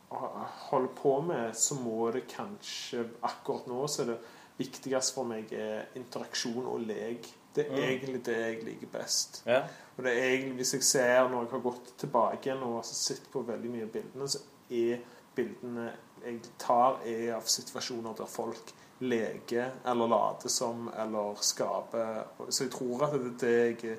[0.09, 4.17] holder på med, så må det kanskje Akkurat nå så er det
[4.57, 7.27] viktigst for meg er interaksjon og lek.
[7.53, 7.83] Det er Mm.
[7.83, 9.43] egentlig det jeg liker best.
[9.45, 9.63] Ja.
[9.97, 13.31] Og det er egentlig, Hvis jeg ser når jeg har gått tilbake igjen og sett
[13.31, 14.39] på veldig mye av bildene, så
[14.71, 14.97] er
[15.35, 15.91] bildene
[16.25, 22.23] jeg tar, er av situasjoner der folk leker eller later som eller skaper.
[22.49, 23.97] Så jeg tror at det er det jeg er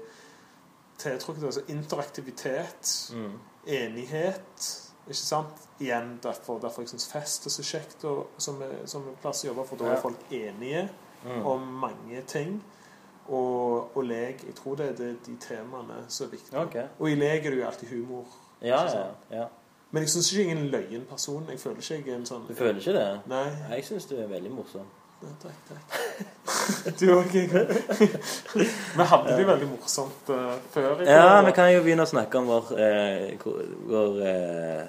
[0.98, 1.46] tiltrukket av.
[1.46, 3.38] Altså interaktivitet, Mm.
[3.66, 4.84] enighet.
[5.06, 5.68] Ikke sant?
[5.80, 9.64] Igjen derfor, derfor jeg syns fest er så kjekt og, som, som plass å jobbe,
[9.68, 10.88] for da er folk enige
[11.24, 11.46] Mm.
[11.46, 12.62] om mange ting.
[13.28, 16.58] Og, og lek Jeg tror det er de temaene som er viktige.
[16.60, 16.86] Okay.
[16.98, 18.24] Og i lek er det jo alltid humor.
[18.62, 19.44] Ja, ja, ja.
[19.90, 21.44] Men jeg syns ikke jeg er en løyen person.
[21.48, 23.06] Jeg føler ikke jeg er en sånn Du føler ikke det?
[23.30, 23.44] Nei.
[23.72, 24.88] Jeg syns du er veldig morsom.
[25.22, 25.96] Ja, Takk, takk.
[27.00, 27.32] Du òg.
[27.32, 31.00] Vi hadde det jo veldig morsomt uh, før.
[31.00, 31.10] Ikke?
[31.10, 33.48] Ja, vi kan jo begynne å snakke om vår, eh,
[33.88, 34.84] vår eh,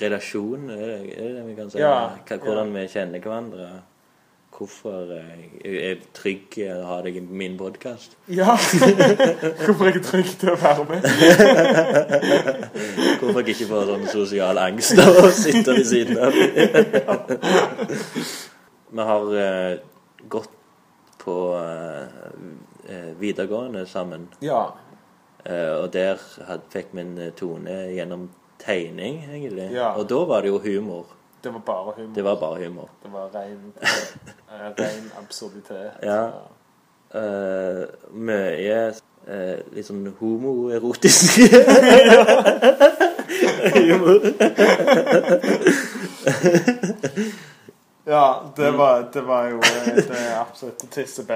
[0.00, 1.82] relasjon, er det, det vi kan si?
[1.82, 3.68] Ja, Hvordan Hvordan vi kjenner hverandre.
[4.62, 8.12] Hvorfor er jeg er trygg å ha deg i min podkast.
[8.38, 8.54] Ja.
[8.54, 11.02] Hvorfor er jeg trygg til å være med?
[13.18, 16.30] Hvorfor jeg ikke får sånn sosial angst av å sitte ved siden av.
[18.98, 19.82] vi har eh,
[20.30, 20.54] gått
[21.24, 22.06] på eh,
[22.86, 24.28] eh, videregående sammen.
[24.46, 24.62] Ja.
[25.42, 28.30] Eh, og der had, fikk vi en eh, tone gjennom
[28.62, 29.74] tegning, egentlig.
[29.74, 29.90] Ja.
[29.98, 31.10] Og da var det jo humor.
[31.42, 32.14] Det var bare humor.
[32.14, 32.88] Det var bare humor.
[33.02, 33.88] Det var ren, eh,
[34.78, 35.92] ren absurditet.
[36.02, 36.30] Ja.
[37.14, 37.84] Uh,
[38.16, 38.76] mye
[39.28, 41.34] uh, litt sånn homoerotisk
[43.76, 44.24] humor.
[48.04, 51.28] Ja, det var, det var jo det absolutt tiss og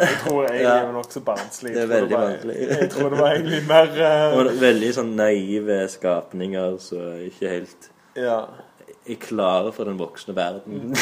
[0.00, 0.84] jeg tror egentlig Ja.
[0.84, 1.74] var nokså barnslig.
[1.74, 2.56] Det er veldig barnslig.
[2.68, 4.38] Jeg tror det var egentlig mer uh...
[4.38, 8.38] Og veldig sånn naive skapninger som ikke helt Ja.
[9.06, 10.94] Er klare for den voksne verden.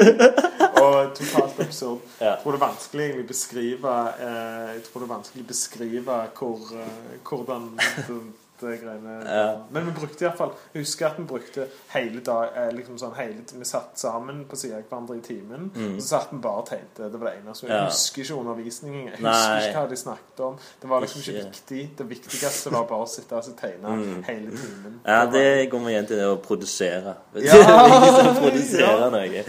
[0.82, 2.00] Og totalt absurd.
[2.20, 2.32] Ja.
[2.32, 6.72] Jeg tror det er vanskelig egentlig beskrive eh, Jeg tror det er vanskelig beskrive hvor,
[6.76, 7.68] eh, hvordan
[8.08, 9.56] den det greiene Ja.
[9.70, 13.34] Men vi brukte iallfall Jeg husker at vi brukte hele dag eh, liksom sånn hele,
[13.58, 15.96] Vi satt sammen på siden av hverandre i timen, Mm.
[16.00, 17.10] så satt vi bare og tegnte.
[17.12, 17.66] Det var det eneste.
[17.66, 17.84] Jeg Ja.
[17.84, 19.06] husker ikke undervisningen.
[19.12, 19.32] Jeg Nei.
[19.32, 20.56] husker ikke hva de snakket om.
[20.82, 21.90] Det var liksom ikke viktig.
[21.98, 24.22] Det viktigste var bare å sitte og tegne Mm.
[24.24, 25.00] hele timen.
[25.06, 27.14] Ja, var- det går vi igjen til det å produsere.
[27.34, 27.40] Ja.
[27.42, 29.10] Det er ingen som produserer Ja.
[29.10, 29.44] noe.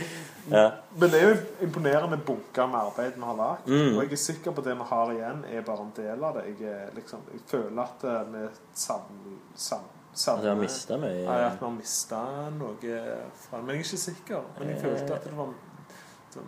[0.51, 0.71] Ja.
[0.99, 3.67] Men det er jo imponerende bunker med arbeid vi har lagt.
[3.67, 3.97] Mm.
[3.97, 6.39] Og jeg er sikker på at det vi har igjen, er bare en del av
[6.39, 6.45] det.
[6.59, 11.21] Jeg, liksom, jeg føler at eh, vi savner sam, sam, Altså, har mista mye.
[11.23, 12.23] Ja, at vi har mista
[12.57, 14.49] noe Men jeg er ikke sikker.
[14.59, 15.53] Men jeg følte at det var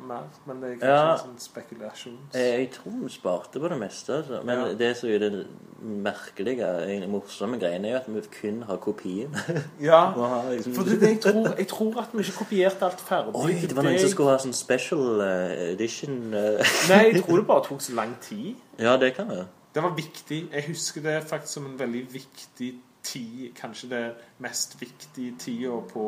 [0.07, 0.23] mer.
[0.47, 1.13] Men det er kanskje Ja.
[1.13, 2.17] en sånn spekulasjon.
[2.33, 4.13] Jeg, Jeg tror vi sparte på det meste.
[4.17, 4.41] Altså.
[4.45, 4.73] Men Ja.
[4.73, 5.47] det som er det
[5.81, 9.35] merkelige, morsomme greiene, er jo at vi kun har kopien.
[9.81, 10.73] Ja, har liksom...
[10.75, 11.55] for det det jeg tror.
[11.57, 13.35] Jeg tror at vi ikke kopierte alt ferdig.
[13.35, 16.33] Oi, det var noen som skulle ha sånn special eh, edition.
[16.33, 16.63] eh.
[16.89, 18.55] Nei, jeg tror det bare tok så lang tid.
[18.79, 19.45] Ja, det kan det.
[19.75, 20.41] Det var viktig.
[20.53, 23.51] Jeg husker det faktisk som en veldig viktig tid.
[23.59, 24.03] Kanskje det
[24.39, 26.05] mest viktige tida på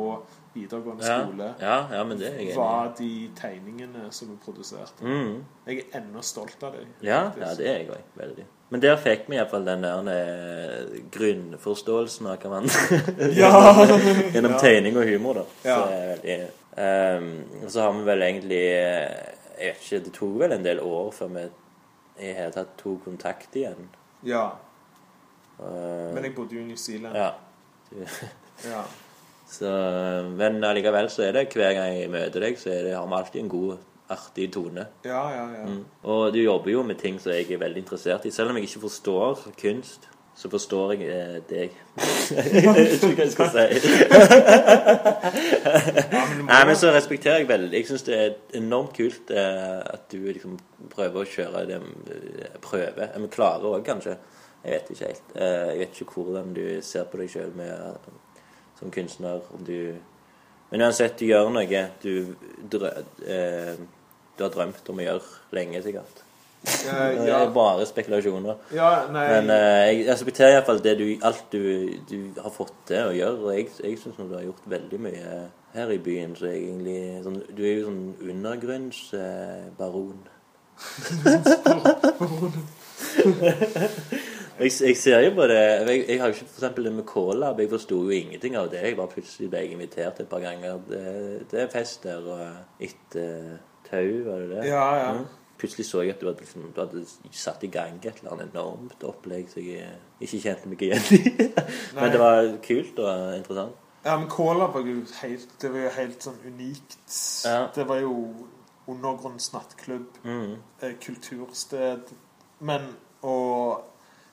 [0.54, 1.18] videregående Ja.
[1.24, 1.54] skole.
[1.60, 2.56] Ja, ja, men det er jeg.
[2.56, 5.04] Var de tegningene som vi produserte.
[5.04, 5.44] Mm.
[5.66, 6.86] Jeg er ennå stolt av dem.
[7.02, 8.02] Ja, ja, det er jeg òg.
[8.16, 8.44] Veldig.
[8.70, 12.66] Men der fikk vi iallfall den der eh, grunnforståelsen av hva man.
[14.34, 15.44] Gjennom tegning og humor, da.
[15.64, 15.76] Ja.
[15.76, 16.38] Så er veldig
[16.76, 20.64] um, Og så har vi vel egentlig eh, Jeg vet ikke, det tok vel en
[20.66, 21.46] del år før vi
[22.18, 23.88] i hele tatt tok kontakt igjen.
[24.26, 24.48] ja.
[25.58, 27.16] Uh, Men jeg bodde jo i New Zealand.
[27.16, 27.32] Ja.
[28.68, 28.82] Ja.
[29.48, 29.70] Så,
[30.36, 33.16] men allikevel så er det hver gang jeg møter deg, så er det, har vi
[33.16, 33.78] alltid en god,
[34.12, 34.84] artig tone.
[35.04, 35.64] Ja, ja, ja.
[35.68, 35.82] Mm.
[36.08, 38.32] Og du jobber jo med ting som jeg er veldig interessert i.
[38.32, 40.08] Selv om jeg ikke forstår kunst,
[40.38, 41.74] så forstår jeg eh, deg.
[42.54, 43.64] jeg vet ikke hva jeg skal si.
[46.46, 47.74] Nei, men så respekterer jeg veldig.
[47.74, 50.54] Jeg syns det er enormt kult eh, at du liksom
[50.92, 53.10] prøver å kjøre det eh, prøve.
[53.16, 54.14] Men klarer òg, kanskje.
[54.62, 55.34] Jeg vet ikke helt.
[55.34, 57.52] Eh, jeg vet ikke hvordan du ser på deg sjøl
[58.78, 59.40] som kunstner.
[59.54, 59.94] Om du
[60.70, 61.64] Men uansett, du gjør noe
[62.02, 62.34] du,
[62.70, 62.88] drø,
[63.24, 63.74] eh,
[64.36, 65.22] du har drømt om å gjøre
[65.56, 66.20] lenge, sikkert.
[66.66, 68.54] Eh, Det er bare spekulasjoner.
[68.76, 71.58] ja, Men eh, jeg respekterer iallfall det du, alt du,
[72.10, 73.38] du har fått til å gjøre.
[73.46, 75.28] Og jeg, jeg syns du har gjort veldig mye
[75.74, 76.36] her i byen.
[76.36, 80.20] Så jeg egentlig sånn, Du er jo sånn undergrunnsbaron.
[84.60, 87.60] jeg, jeg ser jo på det Jeg, jeg har jo ikke eksempel det med K-lab.
[87.60, 88.82] Jeg forsto jo ingenting av det.
[88.82, 90.78] Jeg bare plutselig ble invitert et par ganger.
[90.88, 91.02] Det,
[91.50, 93.58] det er fest der og etter
[93.90, 94.64] tau, var det det?
[94.68, 95.12] Ja, ja.
[95.18, 95.26] Mm.
[95.58, 97.00] Plutselig så jeg at du hadde, liksom, du hadde
[97.34, 99.88] satt i gang et eller annet enormt opplegg som jeg
[100.22, 101.48] ikke kjente meg igjen i.
[101.98, 103.74] Men det var kult og interessant.
[104.04, 106.94] Ja, men Cola var jo helt Det var jo helt sånn unikt.
[107.44, 107.64] Ja.
[107.74, 108.12] Det var jo
[108.88, 110.54] undergrunns nattklubb, Mm.
[110.80, 112.12] eh, kultursted,
[112.60, 112.86] men
[113.22, 113.82] og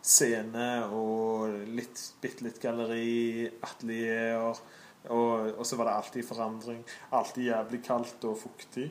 [0.06, 4.65] scene og litt, bitte litt galleri, atelierer.
[5.13, 6.80] Og, og så var det alltid forandring.
[7.13, 8.88] Alltid jævlig kaldt og fuktig.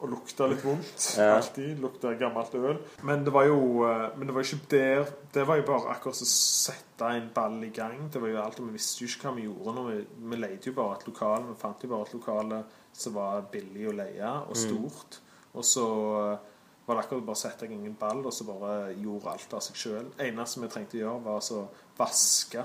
[0.00, 1.04] Og lukta litt vondt.
[1.18, 1.36] Ja.
[1.36, 1.78] Alltid.
[1.82, 2.80] Lukta gammelt øl.
[3.06, 6.24] Men det var jo eh, Men det var ikke der Det var jo bare akkurat
[6.24, 8.08] å sette en ball i gang.
[8.10, 9.76] Det var jo alt, og Vi visste jo ikke hva vi gjorde.
[9.78, 9.98] Når vi,
[10.32, 11.50] vi leide jo bare et lokale.
[11.52, 15.22] Vi fant jo bare et lokale som var billig å leie, og stort.
[15.54, 15.86] Og så
[16.18, 16.51] eh,
[16.86, 19.52] var det akkurat bare å sette i gang en ball, og så bare gjorde alt
[19.54, 20.06] av seg sjøl.
[20.18, 21.68] eneste vi trengte å gjøre, var å
[21.98, 22.64] vaske.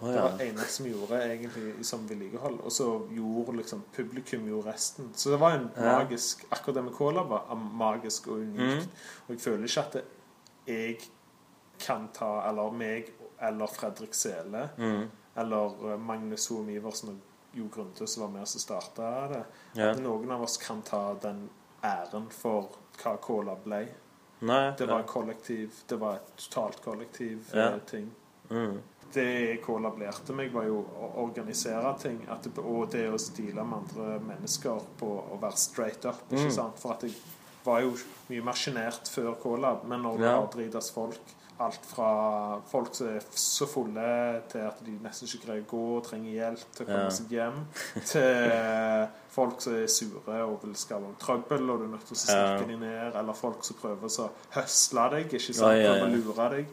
[0.00, 2.58] Å, Det var det eneste vi gjorde egentlig som vedlikehold.
[2.64, 5.12] Og så gjorde liksom publikum gjorde resten.
[5.16, 5.98] Så det var en Ja.
[6.02, 8.88] magisk Akkurat det med Cola var magisk og unikt.
[9.28, 10.04] Og jeg føler ikke at det,
[10.66, 10.98] jeg
[11.78, 15.08] kan ta Eller meg eller Fredrik Sele Mm.
[15.36, 17.16] eller eh, Magnus Hoem Iversen og
[17.54, 19.44] Jo Grunde som var med oss og starta det.
[19.74, 19.90] Ja.
[19.92, 21.48] At noen av oss kan ta den
[21.84, 22.68] æren for
[23.02, 23.88] hva Cola ble.
[24.40, 25.72] Nei, Det var kollektiv.
[25.88, 27.68] Det var et totalt kollektiv Ja.
[27.74, 28.10] eh, ting
[28.50, 28.82] mm.
[29.12, 32.18] det Cola lærte meg, var jo å organisere ting.
[32.42, 36.22] Det, og det å stile med andre mennesker på å være straight up.
[36.30, 36.50] ikke Mm.
[36.52, 36.78] sant?
[36.78, 37.14] For at jeg
[37.64, 37.94] var jo
[38.28, 40.40] mye mer sjenert før Cola, men når det Ja.
[40.40, 41.20] har dritas folk
[41.58, 45.78] Alt fra folk som er så fulle til at de nesten ikke greier å gå
[45.96, 47.14] og trenger hjelp til å komme Ja.
[47.16, 47.62] seg hjem,
[48.04, 52.20] til folk som er sure og vil skape trøbbel, og du er nødt til å
[52.20, 52.66] snakke Ja.
[52.66, 55.78] dem ned, eller folk som prøver å høsle deg, ikke sant?
[55.80, 56.66] ja, prøver å lure deg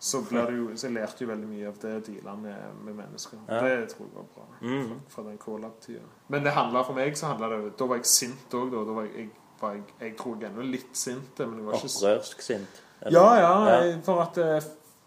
[0.00, 3.38] så, jo, så jeg lærte jo veldig mye av det å deale med, med mennesker.
[3.46, 4.88] Det tror jeg var bra Mm.
[4.88, 6.02] fra, fra den K-lab-tida.
[6.28, 8.84] Men det handla for meg så handla det Da var jeg sint òg, da.
[8.84, 11.74] da var jeg, jeg, var jeg, jeg tror jeg ennå litt sint, men jeg var
[11.74, 12.82] ikke Opprørsk sint.
[13.02, 13.20] Eller?
[13.20, 13.80] Ja, ja.
[13.82, 14.62] Jeg, for at jeg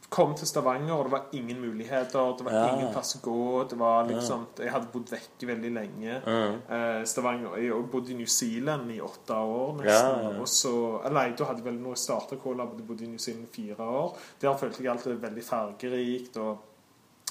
[0.10, 2.36] kom til Stavanger, og det var ingen muligheter.
[2.38, 2.73] Det var Ja.
[2.73, 3.67] ingen plass å gå.
[3.69, 6.21] Det var liksom Jeg hadde bodd vekke veldig lenge.
[6.25, 6.62] Mm.
[6.69, 10.23] Eh, Stavanger Jeg har bodd i New Zealand i åtte år, nesten.
[10.23, 10.39] Ja, ja.
[10.39, 13.17] Og så eller Nei, da hadde vel når jeg starta K-lab, jeg bodd i New
[13.19, 14.17] Zealand i fire år.
[14.41, 16.58] Der følte jeg alltid veldig fargerikt og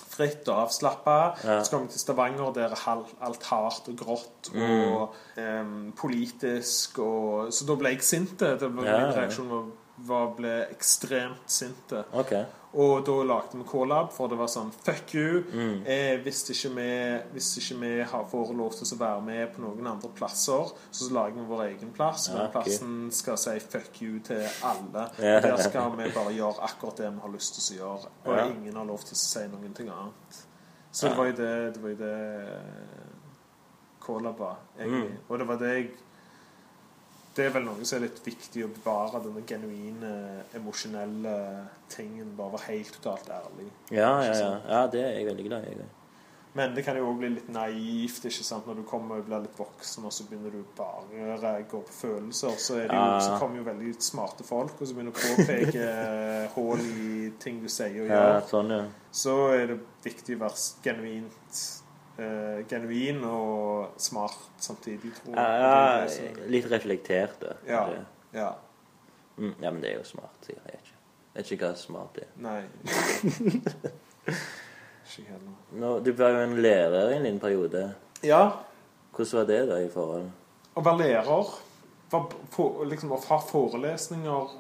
[0.09, 1.17] fritt og avslappa.
[1.45, 1.59] Ja.
[1.63, 4.93] Så kom jeg til Stavanger, der er alt hardt og grått Mm.
[4.93, 8.39] og em, politisk og Så da ble jeg sint.
[8.39, 9.65] Det var Ja, Min reaksjon var,
[10.07, 12.05] var ble ekstremt sinte.
[12.13, 12.45] Okay.
[12.79, 15.41] Og da lagde vi K-lab, for det var sånn Fuck you.
[15.49, 15.79] Mm.
[15.89, 16.89] Eh, hvis ikke vi,
[17.33, 21.09] hvis ikke vi har, får lov til å være med på noen andre plasser, så
[21.15, 22.29] lager vi vår egen plass.
[22.29, 22.53] Ja, okay.
[22.59, 25.09] plassen skal si fuck you til alle.
[25.29, 25.41] Ja.
[25.45, 28.13] Der skal vi bare gjøre akkurat det vi har lyst til å gjøre.
[28.27, 28.45] Og Ja.
[28.53, 30.45] ingen har lov til å si noen ting annet.
[30.93, 32.17] Så det var jo det, det, var jo det
[34.05, 35.17] K-lab var, egentlig.
[35.17, 35.25] Mm.
[35.29, 35.91] Og det var det jeg
[37.39, 40.11] det er vel noe som er litt viktig å bevare, denne genuine,
[40.59, 41.37] emosjonelle
[41.93, 42.35] tingen.
[42.39, 43.71] Bare være helt totalt ærlig.
[43.95, 44.51] Ja, ja, ja.
[44.67, 45.79] ja det er jeg veldig glad i.
[46.59, 48.67] Men det kan jo òg bli litt naivt ikke sant?
[48.67, 51.95] når du kommer og blir litt voksen, og så begynner du bare å gå på
[51.95, 52.57] følelser.
[52.59, 55.91] Så, er det jo, så kommer jo veldig smarte folk, og så begynner å påpeke
[56.57, 58.33] hull i ting du sier og gjør.
[58.33, 58.87] Ja, sånn, ja.
[59.15, 61.63] Så er det viktig å være genuint
[62.19, 65.63] eh, genuin og smart samtidig, tror jeg.
[65.63, 67.39] Ja, ja, litt reflektert.
[67.41, 67.55] da.
[67.67, 67.83] Ja.
[68.35, 68.51] Ja.
[69.39, 70.95] Mm, ja, men det er jo smart, sier jeg ikke.
[71.35, 72.31] Jeg vet ikke hva smart er.
[72.43, 72.63] Nei.
[75.09, 75.55] Ikke heller.
[75.73, 77.85] Nå, du var jo en lærer i en liten periode.
[78.27, 78.43] Ja,
[79.15, 80.29] Hvordan var det da i forhold?
[80.79, 81.25] å være lærer
[82.13, 84.53] var for, liksom, Å ha forelesninger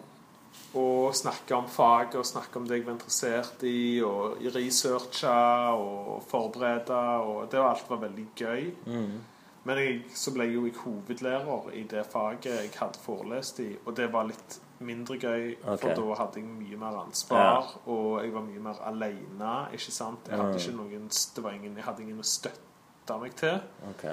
[0.75, 5.33] og snakke om faget og snakke om det jeg var interessert i, og researche
[5.73, 8.71] og forberede og Det var alt var veldig gøy.
[8.87, 9.19] Mm.
[9.64, 13.77] Men jeg, så ble jeg jo jeg hovedlærer i det faget jeg hadde forelest i,
[13.87, 15.79] og det var litt mindre gøy, okay.
[15.83, 20.29] for da hadde jeg mye mer ansvar, og jeg var mye mer alene, ikke sant?
[20.29, 20.59] Jeg hadde Mm.
[20.59, 23.61] ikke noen, det var ingen, jeg hadde ingen å støtte meg til.
[23.91, 24.05] Ok.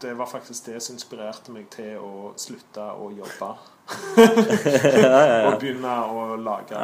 [0.00, 3.48] Det var faktisk det som inspirerte meg til å slutte å jobbe.
[4.16, 5.46] ja, ja, ja.
[5.48, 6.76] Og begynne å lage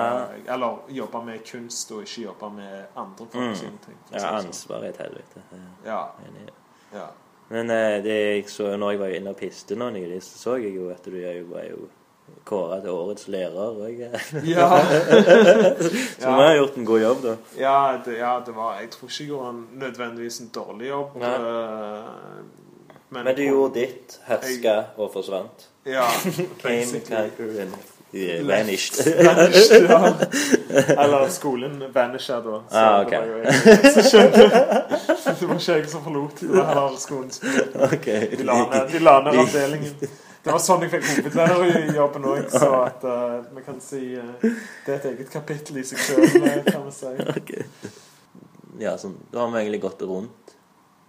[0.48, 3.54] Eller jobbe med kunst, og ikke jobbe med andre folk Mm.
[3.60, 3.98] sine ting.
[4.12, 4.38] ja sånn.
[4.46, 5.42] ansvar er et helvete.
[5.84, 6.00] Ja,
[6.94, 7.06] ja.
[7.50, 10.56] Men eh, det jeg så når jeg var inne og piste nå nylig, så så
[10.62, 11.12] jeg jo at du
[11.50, 11.88] var jo
[12.48, 13.76] kåra til årets lærer.
[13.84, 14.00] òg.
[14.48, 14.68] Ja.
[16.20, 17.34] så vi har gjort en god jobb, da.
[17.58, 21.16] Ja, det, ja, det var Jeg tror ikke jeg gjorde en, nødvendigvis en dårlig jobb.
[21.20, 21.34] Nei.
[23.16, 25.68] Eh, Men du gjorde ditt, herska og forsvant.
[25.84, 26.06] Ja,
[26.62, 27.02] Came,
[27.60, 27.74] and
[28.46, 29.24] vanished.
[29.24, 30.14] Vanished, ja.
[31.04, 32.62] Eller skolen vanisha, da.
[32.70, 33.10] Så Ah, ok.
[33.10, 34.44] det var jo jeg som skjønte
[35.40, 36.40] Det var ikke jeg som forlot.
[36.40, 37.30] Det heller skolen
[37.92, 38.28] Okay.
[38.28, 38.38] ok.
[38.38, 39.96] De la ned, de la ned avdelingen.
[40.44, 44.92] Det var sånn jeg fikk hovedlærerjobben òg, så at eh, vi kan si uh, Det
[44.92, 46.26] er et eget kapittel i seg sjøl,
[46.68, 47.12] kan vi si.
[47.32, 47.54] Ok.
[48.82, 50.54] Ja, sånn, da har vi egentlig gått rundt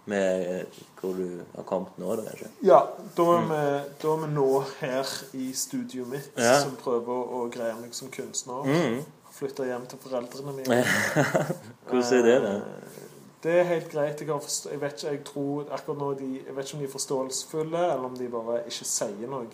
[0.06, 2.48] med eh, hvor du har kommet nå, da, kanskje.
[2.66, 2.80] Ja,
[3.16, 3.60] da er, vi,
[4.02, 4.46] da er vi nå
[4.80, 6.60] her i studioet mitt, Ja.
[6.62, 8.64] som prøver å, greie meg som kunstner.
[8.66, 9.00] Mm.
[9.36, 10.78] Flytte hjem til foreldrene mine.
[11.90, 12.54] Hvordan er det, da?
[12.56, 13.02] Eh,
[13.46, 14.20] Det er helt greit.
[14.20, 16.80] Jeg, har forst jeg vet ikke, jeg tror akkurat nå de, Jeg vet ikke om
[16.80, 19.46] de er forståelsesfulle, eller om de bare ikke sier noe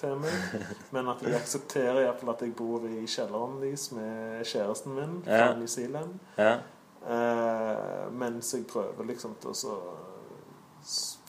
[0.00, 0.56] til meg.
[0.96, 5.38] Men at de aksepterer iallfall at jeg bor i kjelleren deres med kjæresten min fra
[5.38, 5.54] Ja.
[5.56, 6.18] New Zealand.
[6.36, 6.56] Ja.
[7.08, 9.76] Eh, mens jeg prøver liksom til å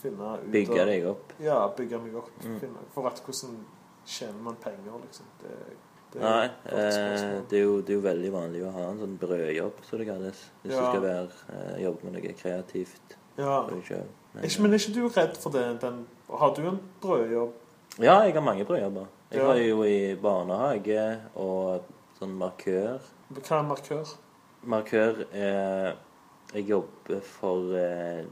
[0.01, 1.33] finne ut Bygge deg opp.
[1.39, 2.31] Ja, bygge meg opp.
[2.43, 2.57] Mm.
[2.59, 3.61] Finne, for at hvordan
[4.09, 5.29] tjener man penger, liksom.
[5.41, 5.55] Det,
[6.13, 9.15] det Nei, eh, det er, jo, det er jo veldig vanlig å ha en sånn
[9.21, 10.43] brødjobb, som det kalles.
[10.63, 10.79] Hvis Ja.
[10.81, 13.17] du skal være, eh, jobbe med noe kreativt.
[13.37, 13.61] Ja.
[13.69, 15.79] Men, Ikke, men er ikke du redd for det?
[15.81, 17.53] Den, har du en brødjobb?
[17.99, 19.07] Ja, jeg har mange brødjobber.
[19.31, 19.47] Jeg Ja.
[19.47, 21.83] var jo i barnehage og
[22.19, 22.99] sånn markør.
[23.31, 24.15] Hva er markør?
[24.63, 25.95] Markør er
[26.53, 28.25] Jeg jobber for eh,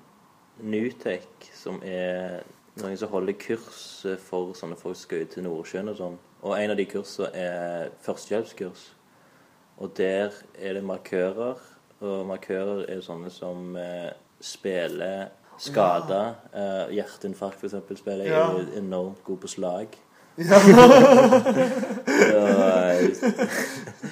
[0.59, 2.41] Nutek, som er
[2.82, 6.17] noen som holder kurs for sånne folk som skal ut til Nordsjøen og sånn.
[6.41, 8.88] Og en av de kursene er førstehjelpskurs.
[9.78, 11.61] Og der er det markører.
[12.01, 14.11] Og markører er sånne som eh,
[14.41, 15.30] spiller
[15.61, 16.23] skada.
[16.53, 18.34] Eh, hjerteinfarkt, eksempel, spiller jeg.
[18.34, 18.49] Ja.
[18.57, 19.97] er enormt god på slag.
[20.38, 20.57] Ja.
[22.38, 22.51] Og,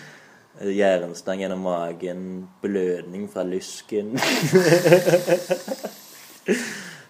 [0.62, 4.14] Jernstang gjennom magen, blødning fra lysken.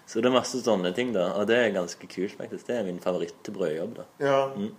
[0.06, 1.32] Så det er masse sånne ting, da.
[1.40, 2.66] Og det er ganske kult, faktisk.
[2.68, 4.04] Det er min favoritt til brødjobb, da.
[4.22, 4.40] ja.
[4.56, 4.74] Mm.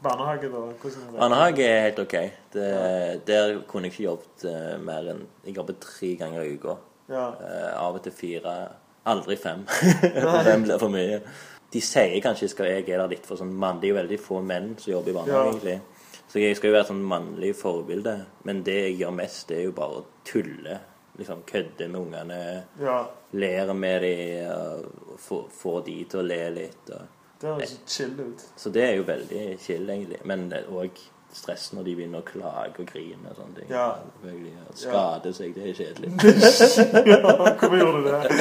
[0.00, 0.60] Barnehage, da?
[0.80, 1.18] Hvordan er det?
[1.20, 2.14] Barnehage er helt OK.
[2.54, 2.68] Det,
[3.28, 6.78] Der kunne jeg ikke jobbet uh, mer enn Jeg jobbet tre ganger i uka.
[7.12, 7.26] Ja.
[7.36, 8.54] Uh, av og til fire.
[9.12, 9.66] Aldri fem.
[10.48, 11.20] fem blir for mye.
[11.70, 13.76] De sier kanskje skal jeg er der litt for sånn mann.
[13.82, 15.52] Det er jo veldig få menn som jobber i barnehage, Ja.
[15.52, 15.89] egentlig.
[16.30, 18.14] Så jeg skal jo være sånn mannlig forbilde.
[18.46, 20.76] Men det jeg gjør mest, det er jo bare å tulle.
[21.18, 22.42] Liksom kødde med ungene.
[22.80, 23.00] ja.
[23.32, 24.84] Ler med dem.
[25.18, 26.90] Få, få de til å le litt.
[26.90, 27.16] Og.
[27.40, 28.42] Det høres chill ut.
[28.56, 30.20] Så det er jo veldig chill, egentlig.
[30.26, 30.98] Men òg
[31.32, 33.70] stress når de begynner å klage og grine og sånne ting.
[33.70, 33.86] Ja.
[34.26, 36.10] Og Skade seg, det er kjedelig.
[37.60, 38.38] hvorfor gjorde du det?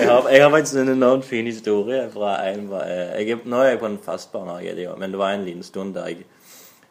[0.00, 3.74] Jeg har, jeg har faktisk en enormt fin historie fra en eh, jeg, Nå er
[3.74, 6.26] jeg på en fast barnehage, men det var en liten stund der jeg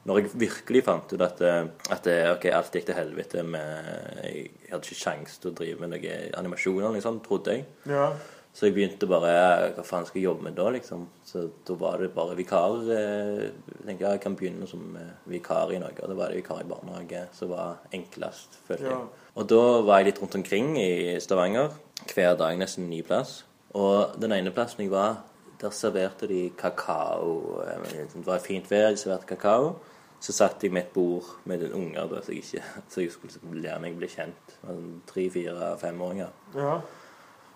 [0.05, 4.23] Når jeg virkelig fant ut at, eh, at okay, ok, alt gikk til helvete med
[4.25, 7.65] Jeg hadde ikke sjanse til å drive med noe animasjon liksom, trodde jeg.
[7.87, 8.09] Ja.
[8.53, 9.31] Så jeg begynte bare
[9.73, 11.07] Hva faen skal jeg jobbe med da, liksom?
[11.25, 12.75] Så da var det bare vikar.
[12.83, 15.95] Eh, jeg tenkte jeg kan begynne som eh, vikar i noe.
[15.95, 18.91] Og da var det vikar i barnehage som var enklest, følte jeg.
[18.91, 19.29] Ja.
[19.39, 21.71] Og da var jeg litt rundt omkring i Stavanger.
[22.11, 23.39] Hver dag nesten ny plass.
[23.73, 25.23] Og den ene plassen jeg var,
[25.63, 27.63] der serverte de kakao.
[27.63, 29.77] eh, Det var fint vær, de serverte kakao.
[30.23, 33.11] Så satt jeg med et bord med en unger da, så jeg, ikke, så jeg
[33.11, 34.53] skulle liksom lære meg å bli kjent.
[34.61, 36.35] Sånn Tre, fire, femåringer.
[36.55, 36.77] ja.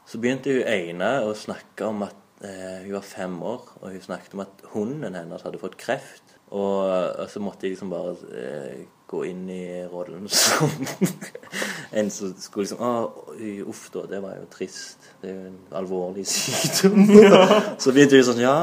[0.08, 4.04] Så begynte hun ene å snakke om at eh, hun var fem år, og hun
[4.06, 6.38] snakket om at hunden hennes hadde fått kreft.
[6.48, 10.72] Og, og så måtte jeg liksom bare eh, gå inn i rollen som
[12.00, 12.92] en som skulle liksom Å,
[13.68, 15.10] uff da, det var jo trist.
[15.20, 17.04] Det er jo en alvorlig sykdom.
[17.84, 18.58] Så begynte hun sånn Ja,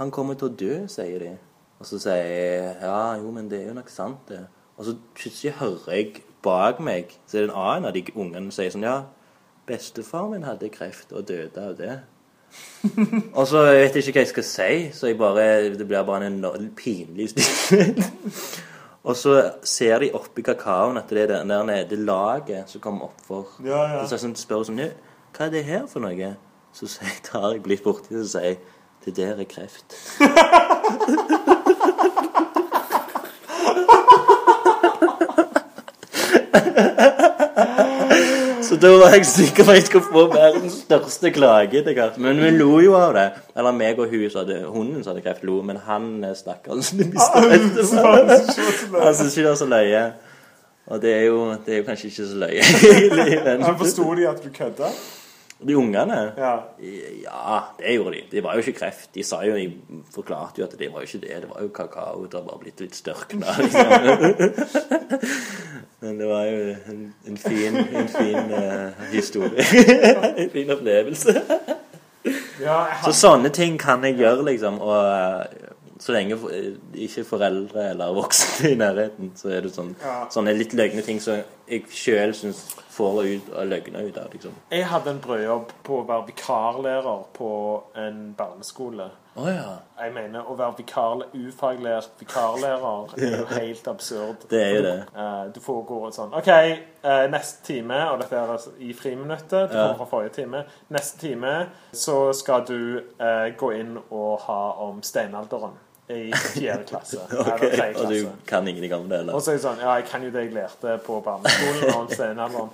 [0.00, 1.32] han kommer til å dø, sier de.
[1.80, 4.42] Og så sier jeg ja, jo, men det er jo nok sant, det.
[4.76, 8.48] Og så plutselig hører jeg bak meg, så er det en annen av de ungene
[8.48, 8.96] som sier sånn Ja,
[9.68, 12.00] bestefar min hadde kreft og døde av det.
[13.38, 16.04] og så jeg vet jeg ikke hva jeg skal si, så jeg bare, det blir
[16.04, 18.02] bare en enorm pinlig stillhet.
[19.06, 23.08] og så ser de oppi kakaoen at det er den der nede laget som kommer
[23.08, 23.56] oppfor.
[23.64, 24.02] Ja, ja.
[24.04, 24.90] Så jeg sånn, spør sånn «Ja,
[25.36, 26.34] Hva er det her for noe?
[26.76, 26.90] Så
[27.30, 28.60] tar jeg litt borti det og sier
[29.04, 29.96] det der er kreft.
[38.70, 42.18] Så da var jeg sikker på at jeg skulle få verdens største klage etter hvert.
[42.22, 43.24] Men vi lo jo av det.
[43.58, 45.56] Eller meg og hun som hadde hunden som hadde kreft, lo.
[45.66, 46.04] Men han
[46.38, 47.40] stakkaren som mista.
[47.40, 50.04] Han syntes ikke det var så løye.
[50.90, 52.62] Og det er jo, det er jo kanskje ikke så løye,
[53.64, 54.92] Han forsto de at du kødda?
[55.66, 56.54] De ungene Ja.
[57.24, 58.22] Ja, det gjorde de.
[58.30, 59.14] Det var jo ikke kreft.
[59.14, 61.42] De sa jo, de forklarte jo at det var jo ikke det.
[61.42, 62.24] Det var jo kakao.
[62.24, 63.46] Det har bare blitt litt størkna.
[63.58, 63.86] Liksom.
[66.00, 69.64] Men det var jo en, en fin, en fin uh, historie.
[70.44, 71.34] en fin opplevelse.
[72.60, 74.80] ja jeg Så sånne ting kan jeg gjøre, liksom.
[74.80, 75.69] Og eh,
[76.00, 76.72] så lenge eh,
[77.06, 80.24] ikke foreldre eller voksne i nærheten, så er det sånn, Ja.
[80.32, 84.52] sånne litt løgne ting som jeg sjøl syns får ut av løgner ut av, liksom.
[84.72, 87.50] jeg hadde en brødjobb på å være vikarlærer på
[87.96, 89.10] en barneskole.
[89.36, 89.76] Oh, ja.
[90.02, 94.42] Jeg mener, å være vikar, ufaglært vikarlærer er jo helt absurd.
[94.50, 94.96] Det er jo det.
[95.16, 98.90] Eh, du får gå og sånn OK, eh, neste time, og dette er altså i
[98.92, 99.92] friminuttet, det Ja.
[99.94, 100.64] fra forrige time.
[100.90, 101.54] Neste time
[101.92, 105.78] så skal du eh, gå inn og ha om steinalderen
[106.10, 107.18] i fjerde klasse.
[107.40, 110.08] Ok, eller Og du kan ingenting om det, Og så er jeg sånn Ja, jeg
[110.10, 112.70] kan jo det jeg lærte på barneskolen om.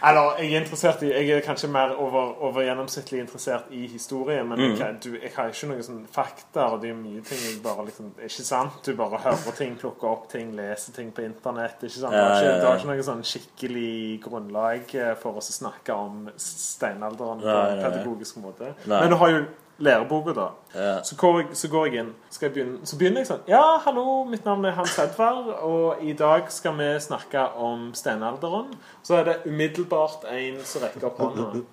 [0.00, 4.40] Eller jeg er interessert i Jeg er kanskje mer over, over gjennomsnittlig interessert i historie,
[4.44, 4.78] men Mm.
[4.78, 7.84] jeg, du, jeg har ikke noen sånn fakta, og det er mye ting jeg bare
[7.84, 8.78] liksom Ikke sant?
[8.86, 11.76] Du bare hører ting, plukker opp ting, leser ting på internett.
[11.82, 12.14] Ikke sant?
[12.16, 16.30] Ja, ikke, ja, du har ikke noe sånn skikkelig grunnlag for oss å snakke om
[16.40, 18.72] steinalderen på en pedagogisk måte.
[18.86, 19.00] Nei.
[19.04, 19.44] Men du har jo
[19.80, 20.46] læreboka, da.
[20.74, 21.02] Ja.
[21.04, 24.22] Så går, jeg, så går jeg inn jeg begynne, Så begynner jeg sånn Ja, hallo,
[24.28, 28.70] mitt navn er Hans Edvard, og i dag skal vi snakke om steinalderen.
[29.02, 31.64] Så er det umiddelbart en som rekker opp hånda.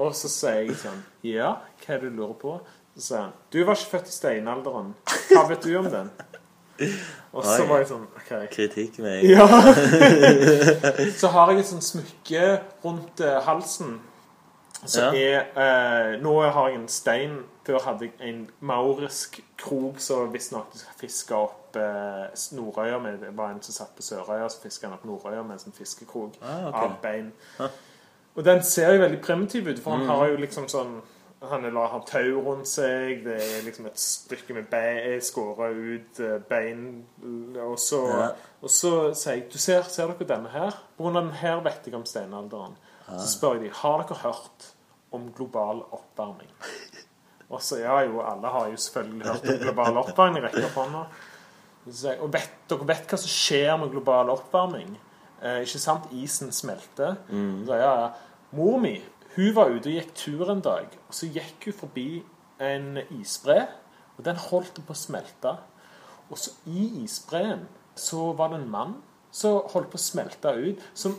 [0.00, 2.58] Og så sier jeg sånn Ja, hva er det du lurer på?
[2.96, 4.92] Så sier han Du var ikke født i steinalderen.
[5.30, 6.12] Hva vet du om den?
[7.36, 8.30] Og så var jeg sånn OK.
[8.54, 9.26] Kritikk meg.
[9.28, 9.44] Ja.
[11.20, 12.46] så har jeg et sånt smykke
[12.84, 13.98] rundt eh, halsen.
[14.86, 15.12] Så Ja.
[15.12, 17.38] er eh, Nå har jeg en stein.
[17.66, 23.50] Før hadde jeg en maurisk krok som visstnok fiska opp eh, Nordøya med Det var
[23.50, 26.68] en som satt på Sørøya, så fiska han opp Nordøya med en sånn fiskekrok Ah,
[26.68, 26.80] okay.
[26.88, 27.32] av bein.
[28.36, 31.00] Og den ser jo veldig primitiv ut, for han har jo liksom sånn
[31.42, 36.38] han har tau rundt seg, det er liksom et stykke med bein, skåra ut eh,
[36.48, 37.04] bein
[37.56, 38.28] Og så, Ja.
[38.62, 40.70] og så sier jeg du ser, ser dere denne her?
[40.98, 42.76] På grunn av den her vet jeg om steinalderen.
[43.18, 44.70] Så spør jeg de, har dere hørt
[45.16, 46.50] om global oppvarming.
[47.50, 50.44] Og så ja jo, alle har jo selvfølgelig hørt om global oppvarming.
[50.46, 51.04] Rekker opp hånda.
[52.20, 54.92] Og vet, dere vet hva som skjer med global oppvarming?
[55.42, 56.06] Eh, ikke sant?
[56.14, 57.16] Isen smelter.
[57.66, 58.12] Så ja, ja.
[58.54, 58.96] Mor mi
[59.36, 62.08] hun var ute og gikk tur en dag, og så gikk hun forbi
[62.58, 63.60] en isbre.
[64.18, 65.54] Og den holdt på å smelte.
[66.30, 67.62] Og så i isbreen
[67.98, 68.96] så var det en mann
[69.32, 70.82] som holdt på å smelte ut.
[70.94, 71.14] Som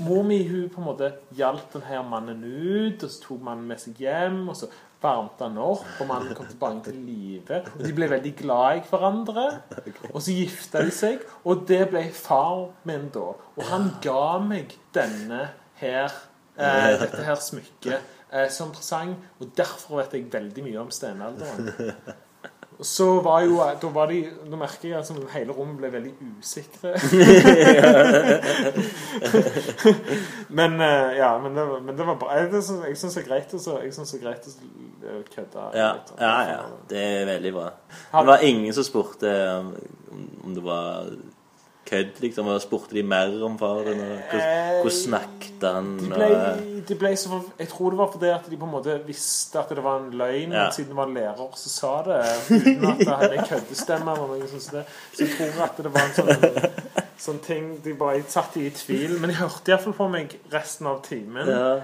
[0.00, 3.80] Mor mi hun på en måte hjalp denne mannen ut, og så tok mannen med
[3.82, 4.46] seg hjem.
[4.48, 4.70] og så
[5.02, 7.60] varmte han opp, og mannen kom tilbake til live.
[7.74, 9.46] Og de ble veldig glad i hverandre.
[10.12, 13.28] Og så gifta de seg, og det ble far min da.
[13.56, 15.50] Og han ga meg denne
[15.82, 16.12] her,
[16.56, 17.98] eh, dette her smykket
[18.32, 21.70] eh, som presang, og derfor vet jeg veldig mye om steinalderen.
[22.84, 24.18] Så var jo Da var de
[24.50, 26.10] Da merker jeg at altså, hele rommet ble veldig
[26.40, 26.92] usikre.
[30.58, 32.34] men eh, ja, men det, var- men det var bra.
[32.36, 35.62] Jeg, jeg syns det er greit å eh, kødde.
[35.78, 36.60] Ja, ja, ja.
[36.90, 37.68] Det er veldig bra.
[38.12, 39.66] Det var ingen som spurte om,
[40.44, 40.84] om det var
[41.86, 42.46] kødd, liksom.
[42.52, 44.00] Og spurte de mer om far din?
[44.02, 45.92] Hvordan, hvordan snakket han?
[45.98, 48.96] De ble, de ble så, jeg tror det var fordi at de på en måte
[49.06, 50.62] visste at det var en løgn, Ja.
[50.66, 52.20] men siden det var en lærer som sa det,
[52.50, 54.12] uten at det hadde køddestemme.
[54.12, 54.86] eller noe sånt.
[55.16, 56.70] Så jeg tror at det var en sånn,
[57.18, 59.18] sånn ting de bare satte i tvil.
[59.20, 61.48] Men de hørte iallfall på meg resten av timen.
[61.48, 61.76] Ja.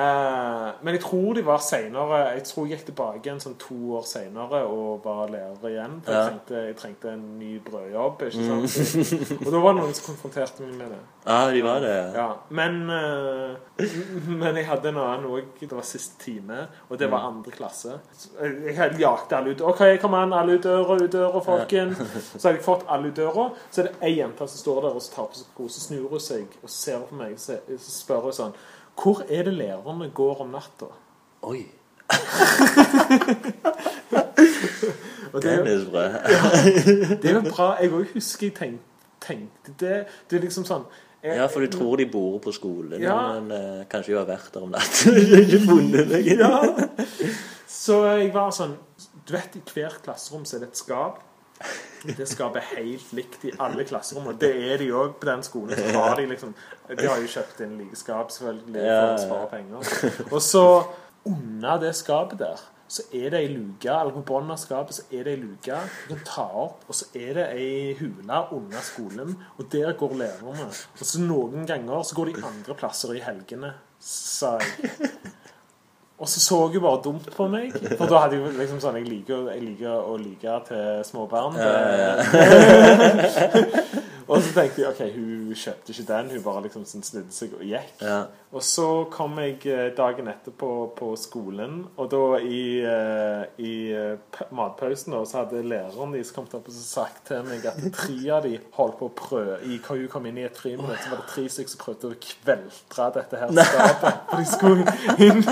[0.00, 3.76] Eh, men jeg tror de var seinere Jeg tror jeg gikk tilbake igjen sånn to
[3.98, 5.96] år seinere og var lærer igjen.
[6.06, 6.20] For Ja.
[6.20, 8.22] jeg, trengte, jeg trengte en ny brødjobb.
[8.28, 9.46] Ikke sant?
[9.46, 11.00] Og da var det noen som konfronterte meg med det.
[11.26, 11.96] ja, de var det.
[12.16, 13.86] Ja, men, eh,
[14.40, 15.44] men jeg hadde en annen òg.
[15.60, 17.98] Det var siste time, og det var andre klasse.
[18.40, 19.60] Jeg jakte alle ut.
[19.74, 21.94] OK, kom an, alle ut døra, ut døra, folken.
[22.38, 23.50] Så hadde jeg fått alle ut døra.
[23.70, 25.46] Så er det ei jente som står der og tar på seg.
[25.70, 28.54] Så snur hun seg og ser på meg så spør hun sånn
[28.96, 30.88] Hvor er det lærerne går om natta?
[31.42, 31.66] Oi.
[35.30, 36.02] Det er er bra.
[37.22, 37.68] det er jo bra.
[37.80, 38.84] Jeg òg husker jeg tenkte,
[39.22, 40.00] tenkte det.
[40.30, 40.84] Det er liksom sånn
[41.22, 43.38] Jeg- Ja, for du tror de bor på skolen, Ja.
[43.40, 45.14] men uh, kanskje de har vært der om natten.
[45.42, 46.26] Ikke funnet deg.
[46.38, 46.60] Ja.
[47.68, 48.76] Så jeg var sånn
[49.26, 51.20] Du vet, i hvert klasserom så er det et skap.
[52.04, 55.44] Det skapet er helt likt i alle klasserom, og det er de òg på den
[55.46, 55.76] skolen.
[55.76, 56.54] Så har de liksom
[56.88, 60.28] De har jo kjøpt inn like skap, selvfølgelig, for å spare penger.
[60.30, 60.64] Og så,
[61.28, 65.04] under det skapet der, så er det ei luke, eller på bunnen av skapet så
[65.14, 65.76] er det ei luke
[66.08, 70.16] du kan ta opp, og så er det ei hule under skolen, og der går
[70.24, 70.66] lærerne.
[70.98, 75.06] Og så noen ganger så går de andre plasser i helgene, sa jeg.
[76.20, 77.72] Og så så hun bare dumt på meg.
[77.96, 81.56] For da hadde jeg liksom sånn Jeg liker, jeg liker å like til småbarn.
[84.30, 86.28] Og så tenkte jeg OK, hun kjøpte ikke den.
[86.36, 87.90] Hun bare liksom sånn snudde seg og gikk.
[88.04, 88.20] Ja.
[88.50, 90.68] Og så kom jeg eh, dagen etterpå
[90.98, 96.54] på skolen, og da i, eh, i eh, matpausen da, så hadde læreren deres kommet
[96.58, 99.78] opp og så sagt til meg at tre av de holdt på å prøve i
[99.78, 102.20] Hva hun kom inn i et friminutt, så var det tre stykker som prøvde å
[102.26, 104.22] kveltre dette her skapet.
[104.30, 104.84] For de skulle
[105.28, 105.42] inn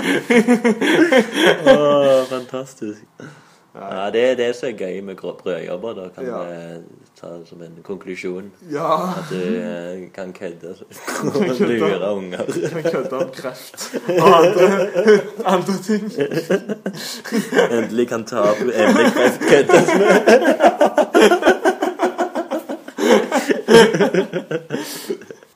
[1.69, 3.03] Åh, fantastisk.
[3.73, 5.93] Ja, det det som er gøy med brødjobber.
[5.93, 6.43] Da kan Ja.
[6.43, 6.83] vi
[7.21, 8.51] ta det som en konklusjon.
[8.71, 9.09] Ja.
[9.17, 10.75] At du eh, kan kødde
[11.35, 12.45] og lure unger.
[12.69, 16.03] Kan kødde om kreft og andre, andre ting.
[17.71, 19.29] Endelig kan ta opp emnet med.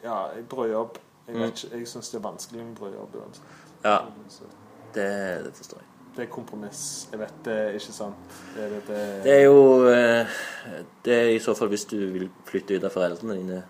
[0.03, 0.17] Ja,
[0.49, 0.97] brødjobb.
[1.27, 3.15] Jeg, vet ikke, jeg syns det er vanskelig med brødjobb.
[3.83, 3.97] Ja,
[4.95, 5.82] det, det forstår jeg.
[6.13, 7.07] Det er kompromiss.
[7.11, 8.33] Jeg vet det er ikke sant.
[8.53, 10.35] Det det, det, Det er jo eh,
[11.05, 13.63] Det er i så fall hvis du vil flytte ut av foreldrene dine.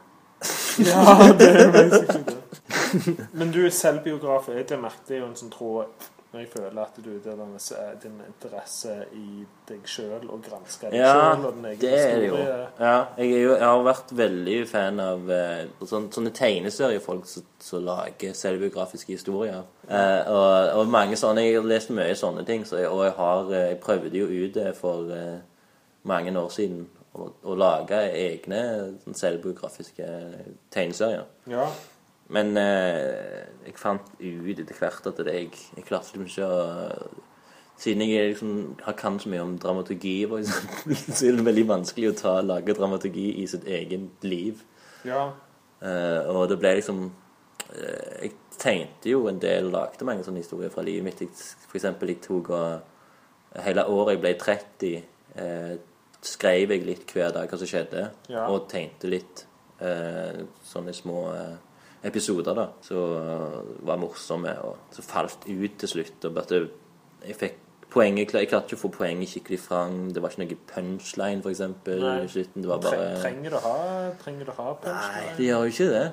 [0.89, 3.27] Ja, det er basically det.
[3.31, 4.49] Men du er selvbiograf.
[4.51, 8.93] Jeg merket jo en sånn tråd når jeg føler at du utøver er din interesse
[9.13, 12.39] i deg sjøl og granske deg Ja, sjøl og din egen Det er det jo.
[12.79, 17.85] Ja, jeg, jo, jeg har vært veldig fan av eh, sånne, sånne tegneseriefolk som, som
[17.85, 19.61] lager selvbiografiske historier.
[19.85, 23.15] Eh, og, og mange sånne Jeg har lest mye sånne ting, så jeg, og jeg
[23.19, 25.39] har eh, Jeg prøvde jo ut det for eh,
[26.09, 26.87] mange år siden.
[27.13, 28.59] Å, å lage egne
[29.03, 30.07] sånn, selvbiografiske
[30.73, 31.27] tegneserier.
[31.45, 31.67] Ja.
[32.29, 37.21] Men eh, jeg fant ut etter hvert at det, jeg, jeg klarte liksom ikke å
[37.83, 41.63] Siden jeg liksom, har kan så mye om dramaturgi, for eksempel, så er det veldig
[41.71, 44.61] vanskelig å ta, lage dramaturgi i sitt eget liv.
[45.03, 45.31] ja.
[45.83, 46.99] Eh, og det ble liksom
[47.73, 48.29] eh, Jeg
[48.61, 51.23] tegnte jo en del, lagde mange sånne historier fra livet mitt.
[51.25, 51.33] Jeg,
[51.67, 54.93] for eksempel, jeg tok og Hele året jeg ble 30,
[55.43, 55.73] eh,
[56.23, 58.45] skrev jeg litt hver dag hva som skjedde, Ja.
[58.53, 59.43] og tegnte litt.
[59.81, 61.57] Eh, sånne små eh,
[62.03, 66.25] episoder da, som var morsomme, og så falt ut til slutt.
[66.27, 66.51] og at
[67.23, 67.59] Jeg fikk
[67.93, 69.95] poenget, jeg klarte ikke å få poenget skikkelig fram.
[70.13, 71.41] Det var ikke noe punchline.
[71.43, 72.27] Nei.
[72.31, 72.65] slutten.
[72.65, 73.07] Det var bare...
[73.21, 73.77] trenger du ha
[74.23, 75.33] Trenger du ha Nei, punchline?
[75.37, 76.05] det gjør jo ikke det.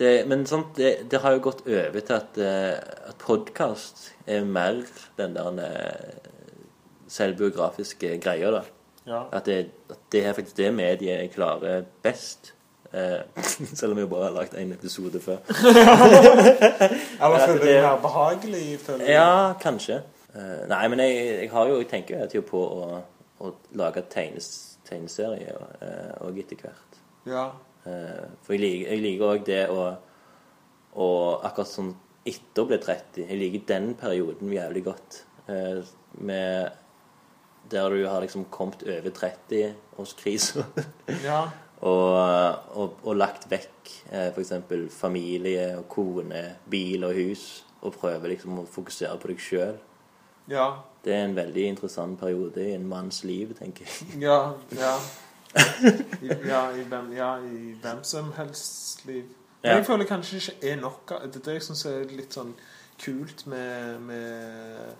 [0.00, 4.44] det men sånt, det, det har jo gått over til at, eh, at podkast er
[4.44, 4.82] mer
[5.18, 6.32] den der eh,
[7.12, 8.64] selvbiografiske greia, da.
[9.06, 9.24] Ja.
[9.32, 9.60] At det,
[9.90, 12.52] at det er faktisk det mediet jeg klarer best.
[12.92, 13.20] Eh,
[13.78, 15.36] selv om jeg bare har lagt én episode før.
[17.20, 18.78] Eller føler du det- det mer behagelig?
[18.80, 19.10] Føler?
[19.10, 20.02] Ja, kanskje.
[20.34, 23.02] Eh, nei, men jeg, jeg har jo Jeg tenker jo hele tida på å,
[23.40, 24.48] å lage tegnes,
[24.88, 27.00] tegneserie uh, og etter hvert.
[27.26, 27.48] ja.
[27.86, 29.84] Eh, for jeg liker, òg det å,
[30.98, 31.06] å
[31.46, 31.92] Akkurat sånn
[32.26, 35.20] etter å bli 30 Jeg liker den perioden jævlig godt.
[35.48, 35.84] Eh,
[36.18, 36.72] med
[37.70, 40.64] Der du har liksom kommet over 30-årskrisa.
[41.24, 41.44] ja.
[41.80, 44.52] og, og, og lagt vekk eh, f.eks.
[44.96, 47.64] familie og kone, bil og hus.
[47.84, 49.76] Og prøver liksom å fokusere på deg sjøl.
[50.50, 50.70] Ja.
[51.04, 54.08] Det er en veldig interessant periode i en manns liv, tenker jeg.
[54.26, 54.54] Ja.
[54.74, 54.94] Ja.
[55.56, 59.24] I, ja, i hvem, ja, i hvem som helst liv.
[59.62, 59.76] Men Ja.
[59.78, 62.52] jeg føler kanskje ikke er nok av Det er det jeg syns er litt sånn
[63.02, 64.90] kult med, med,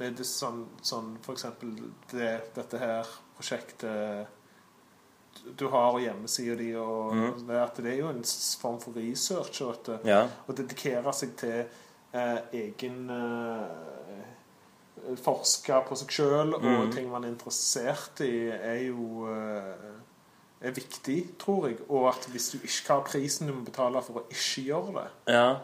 [0.00, 1.74] med det sånn, sånn For eksempel
[2.12, 4.30] det, dette her prosjektet
[5.58, 7.46] du har hjemmesida di, og mm.
[7.48, 8.24] det, at det er jo en
[8.60, 9.62] form for research.
[9.62, 10.20] Og at, Ja.
[10.48, 11.64] å dedikere seg til
[12.14, 14.28] eh, egen eh,
[15.18, 16.90] Forske på seg sjøl og Mhm.
[16.94, 19.96] ting man er interessert i, er jo eh,
[20.62, 21.78] er viktig, tror jeg.
[21.88, 25.34] Og at hvis du ikke har prisen du må betale for å ikke gjøre det
[25.34, 25.56] Ja.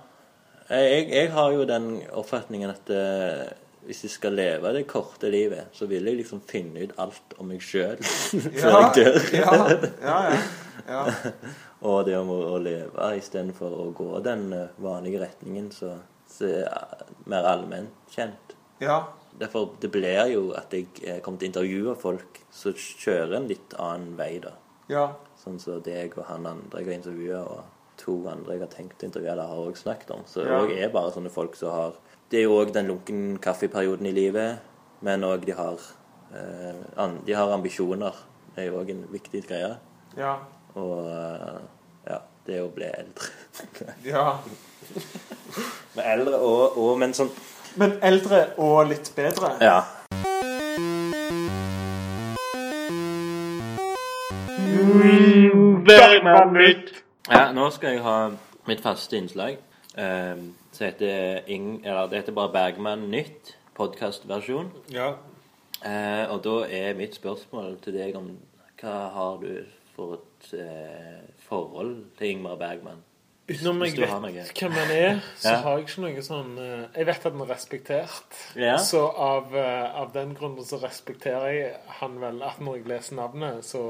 [0.70, 3.52] Jeg, jeg har jo den oppfatningen at eh,
[3.86, 7.50] hvis jeg skal leve det korte livet, så vil jeg liksom finne ut alt om
[7.52, 8.00] meg sjøl
[8.60, 9.18] før jeg dør.
[9.36, 10.42] ja, ja, ja,
[10.88, 11.04] ja.
[11.88, 15.92] Og det om å, å leve istedenfor å gå den eh, vanlige retningen så,
[16.26, 18.56] så er mer allment kjent.
[18.82, 19.04] ja.
[19.38, 23.46] Derfor det blir jo at jeg eh, kommer til å intervjue folk som kjører en
[23.46, 24.56] litt annen vei, da.
[24.90, 25.04] ja.
[25.38, 27.42] Sånn som deg og han andre jeg har intervjua.
[27.46, 30.22] Og to andre jeg har tenkt å intervjue, eller har også snakket om.
[30.26, 30.86] Så det Ja.
[30.86, 31.92] er bare sånne folk som har
[32.30, 34.58] Det er jo òg den lunken kaffeperioden i livet,
[35.00, 35.78] men òg de har
[36.34, 38.12] eh, De har ambisjoner.
[38.54, 39.76] Det er jo òg en viktig greie.
[40.16, 40.36] Ja.
[40.74, 41.60] Og eh,
[42.10, 43.30] ja, det å bli eldre.
[44.04, 44.38] ja.
[45.96, 47.30] Men eldre og, og Men sånn
[47.76, 49.56] Men eldre og litt bedre.
[49.60, 49.84] Ja.
[57.30, 58.16] Ja, nå skal jeg ha
[58.68, 59.58] mitt faste innslag.
[59.98, 60.36] Eh,
[60.72, 61.70] som heter Ing...
[61.84, 63.54] Eller det heter bare Bergman Nytt.
[63.78, 64.70] Podkastversjon.
[64.92, 65.12] Ja.
[65.86, 68.32] Eh, og da er mitt spørsmål til deg om
[68.80, 69.52] hva har du
[69.94, 73.04] for et eh, forhold til Ingmar Bergman?
[73.48, 74.10] Utenom jeg vet
[74.60, 75.60] hvem han er, så Ja.
[75.64, 78.40] har jeg ikke noe sånn eh, Jeg vet at han er respektert.
[78.60, 78.74] Ja.
[78.84, 81.70] Så av, av den grunn så respekterer jeg
[82.02, 83.80] han vel at når jeg leser navnet, så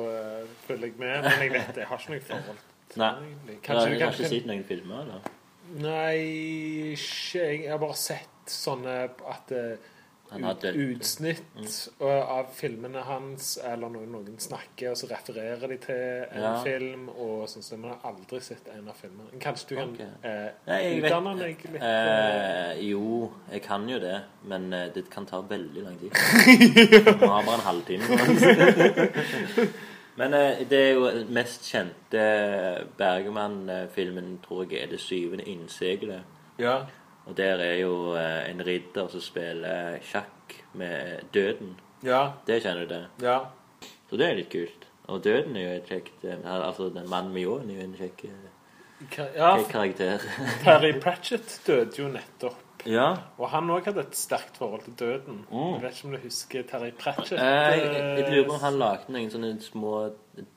[0.68, 1.22] følger jeg med.
[1.26, 2.64] Men jeg vet jeg har ikke noe forhold
[2.96, 3.12] Nei.
[3.26, 3.60] egentlig.
[3.62, 5.20] Kanskje, du har ikke sett noen filmer, eller?
[5.68, 6.18] Nei,
[6.94, 7.68] ikke jeg.
[7.70, 9.76] Har bare sett sånne at eh,
[10.28, 11.66] ut, utsnitt Mm.
[12.28, 16.62] av filmene hans, eller når noen snakker, og så refererer de til en Ja.
[16.64, 19.38] film, og sånn som man har aldri sett en av filmene.
[19.40, 20.06] Kanskje du kan okay.
[20.24, 21.82] eh, Nei, vet- utdanne meg litt?
[21.82, 26.12] eh, Eh, jo, jeg kan jo det, men eh, det kan ta veldig lang tid.
[27.20, 28.04] Nå har bare en halvtime.
[30.18, 32.22] men eh, det er jo mest kjente
[32.98, 36.22] Bergman-filmen, tror jeg, er 'Det syvende innseglet'.
[36.58, 36.78] ja.
[37.28, 41.74] Og der er jo eh, en ridder som spiller sjakk med døden.
[42.02, 42.30] Ja.
[42.46, 43.06] Det kjenner du det.
[43.22, 43.38] Ja.
[44.10, 44.86] Så det er litt kult.
[45.08, 47.96] Og døden er jo et kjekt eh, Altså, den mannen med ljåen er jo en
[47.98, 50.24] kjekk eh, ja karakter.
[50.64, 52.56] Terry Pratchett døde jo nettopp.
[52.86, 53.08] Ja.
[53.38, 55.42] Og han òg hadde et sterkt forhold til døden.
[55.50, 55.74] Mm.
[55.74, 57.40] Jeg vet ikke om du husker Terry Pratchett?
[57.40, 59.94] Eh, jeg, jeg lurer på om han lagde noen sånne små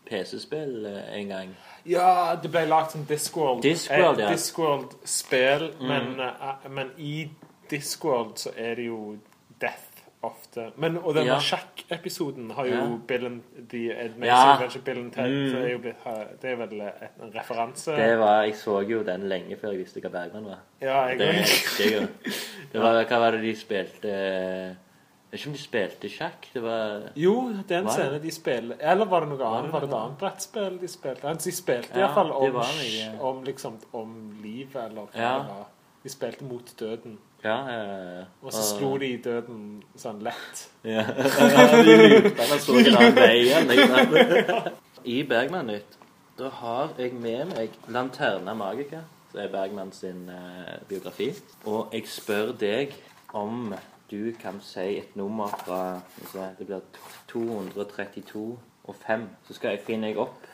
[0.10, 1.54] PC-spill eh, en gang.
[1.90, 3.64] Ja, det ble lagd som Discworld.
[3.66, 4.30] Discworld, ja.
[4.30, 4.36] Mm.
[4.38, 7.16] Discworld-spill, men, eh, men i
[7.72, 9.16] Discworld så er det jo
[9.62, 9.91] death
[10.24, 10.72] ofte.
[10.78, 11.40] Men, og denne Ja.
[11.40, 12.98] sjakkepisoden har jo Ja.
[13.08, 14.54] Bill and, The Amazing Ja.
[14.54, 15.56] Adventure Bill and Ted Mm.
[15.56, 17.96] er blitt, Det er vel en referanse?
[17.96, 20.60] Det var, Jeg så jo den lenge før jeg visste hva Bergman var.
[20.82, 22.08] ja, jeg Det jeg jo.
[22.74, 24.08] Det var, hva var det de spilte
[25.32, 26.48] Jeg vet ikke om de spilte sjakk.
[26.54, 28.06] Det var Jo, det er en Var det?
[28.06, 29.64] scene de spiller Eller var det noe Var annet?
[29.64, 31.22] det Var det et annet brettspill de spilte?
[31.44, 32.56] De spilte Ja, iallfall om,
[33.22, 35.38] om, liksom, om livet, eller hva Ja.
[35.40, 35.66] det var.
[36.04, 37.18] De spilte mot døden.
[37.44, 37.56] Ja.
[37.70, 39.64] ja, Og så slo de døden
[39.98, 40.68] sånn lett.
[40.86, 41.08] Ja.
[41.88, 43.72] de lurte meg så en annen vei igjen.
[43.72, 44.70] Liksom.
[45.10, 45.98] I Bergman-nytt
[46.42, 51.34] da har jeg med meg 'Lanterna Magica', som er Bergman sin eh, biografi.
[51.66, 52.96] Og jeg spør deg
[53.34, 53.76] om
[54.12, 56.80] du kan si et nummer fra se, Det blir
[57.28, 59.30] 232 og 5.
[59.48, 60.48] Så skal jeg finne jeg opp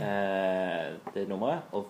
[0.00, 1.86] eh, det nummeret og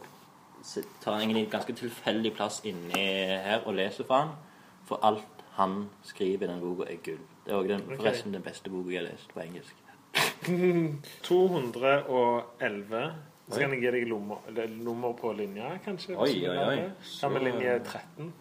[1.01, 3.03] tar egentlig en ganske tilfeldig plass inni
[3.45, 4.37] her og leser fra han.
[4.89, 7.25] For alt han skriver i den boka, er gull.
[7.45, 9.75] Det er også forresten den beste boka jeg har lest på engelsk.
[11.29, 13.13] 211.
[13.49, 14.09] Så kan jeg gi deg
[14.77, 16.17] nummer, på linja, kanskje.
[16.17, 16.91] Oi, oi, oi.
[17.03, 17.29] Så...
[17.29, 18.33] Med linje 13?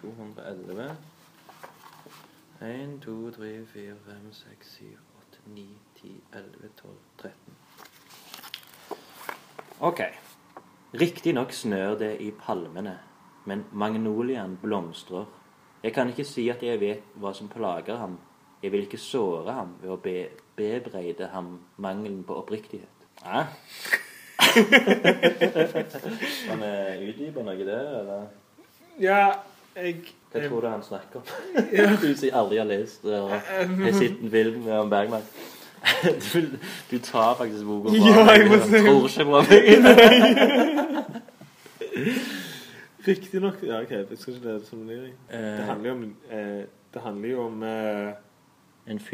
[0.00, 0.96] 211
[2.60, 4.84] 1, 2, 3, 4, 5, 6, 7,
[5.32, 5.66] 8, 9,
[6.02, 7.34] 10, 11, 12, 13
[9.80, 10.00] Ok.
[10.94, 12.98] Riktignok snør det i palmene,
[13.46, 15.24] men magnoliaen blomstrer.
[15.82, 18.18] Jeg kan ikke si at jeg vet hva som plager ham.
[18.62, 20.28] Jeg vil ikke såre ham ved å be
[20.60, 23.06] bebreide ham mangelen på oppriktighet.
[23.22, 23.44] Hæ?
[26.50, 28.26] han er utdype noe der, eller?
[29.00, 29.32] Ja,
[29.76, 29.94] jeg
[30.32, 31.24] Hva tror du han snakker om?
[32.02, 35.22] Du som aldri har lest det, og har sett en film om Bergman.
[36.32, 36.40] Du,
[36.90, 38.02] du tar faktisk boka fra Ja,
[38.36, 39.46] jeg må meg, si- tror ikke på meg.
[43.06, 46.64] Riktignok Ja, OK, jeg skal ikke lede som Uh, Det Eh, handler jo om eh,
[46.94, 48.12] Det handler jo om eh,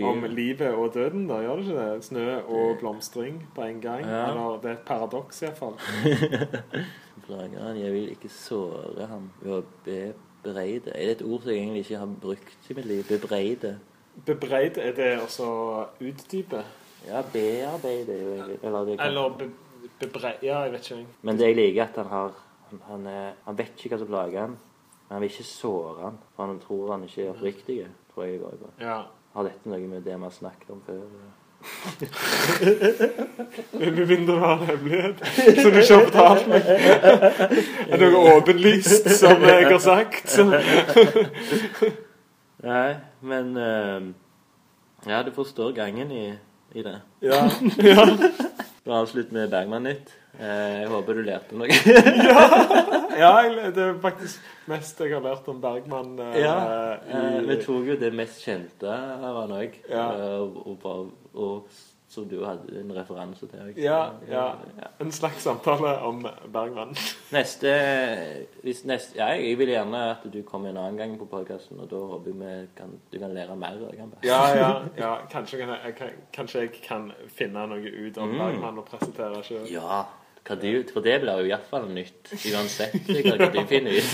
[0.03, 2.05] Om livet og døden, da, gjør det ikke det?
[2.05, 4.01] Snø og blomstring på en gang.
[4.07, 4.31] Ja.
[4.31, 5.75] Eller det er et paradoks, iallfall.
[7.27, 7.77] Plager han.
[7.77, 10.95] Jeg vil ikke såre ham ved å bebreide.
[10.95, 13.05] Er det et ord som jeg egentlig ikke har brukt i mitt liv?
[13.11, 13.75] Bebreide.
[14.25, 16.65] Bebreid, er det altså utdype?
[17.07, 19.51] Ja, bearbeide er jo egentlig Eller det kan Eller be,
[20.01, 20.97] bebreid Ja, jeg vet ikke.
[20.97, 21.07] jeg.
[21.23, 22.31] Men det jeg liker, at han har
[22.71, 24.51] han, han, er, han vet ikke hva som plager han.
[25.07, 27.87] Men han vil ikke såre han, for han tror han ikke er oppriktig.
[28.15, 28.69] Tror jeg går på.
[28.83, 28.99] Ja.
[29.37, 31.01] Har dette noe med det vi har snakket om før?
[33.73, 35.17] Med mindre du har en hemmelighet
[35.63, 36.63] som du ikke har fortalt meg.
[37.89, 40.37] Er det noe åpenlyst som jeg har sagt?
[42.67, 44.07] Nei, men eh,
[45.07, 46.27] Ja, du forstår gangen i,
[46.75, 46.97] i det.
[47.23, 47.45] Ja.
[47.91, 48.07] ja.
[48.87, 50.11] Da avslutter med Bergman-nytt.
[50.37, 51.71] Eh, jeg håper du lærte noe.
[52.27, 52.43] Ja,
[53.23, 53.31] ja,
[53.73, 56.19] det er faktisk mest jeg har lært om Bergman.
[56.21, 56.57] eh, ja,
[57.07, 59.79] i, vi tok jo det mest kjente av han òg.
[59.95, 61.79] Og, og, og
[62.09, 63.83] som du hadde en referanse til Ikke?
[63.83, 64.45] ja, ja.
[65.03, 66.95] En slags samtale om Bergman.
[67.35, 67.73] Neste,
[68.63, 71.91] hvis neste ja, Jeg vil gjerne at du kommer en annen gang på podkasten, og
[71.91, 73.81] da håper jeg kan, du kan lære mer.
[73.97, 74.13] Kan.
[74.25, 74.71] Ja, ja.
[75.05, 75.17] ja.
[75.33, 78.39] Kanskje, kan jeg, kan, kanskje jeg kan finne noe ut om Mm.
[78.39, 79.67] Bergman og presentere sjøl.
[79.71, 80.05] Ja,
[80.55, 82.31] du, for det blir jo iallfall nytt.
[82.53, 84.13] Uansett hva du finner ut.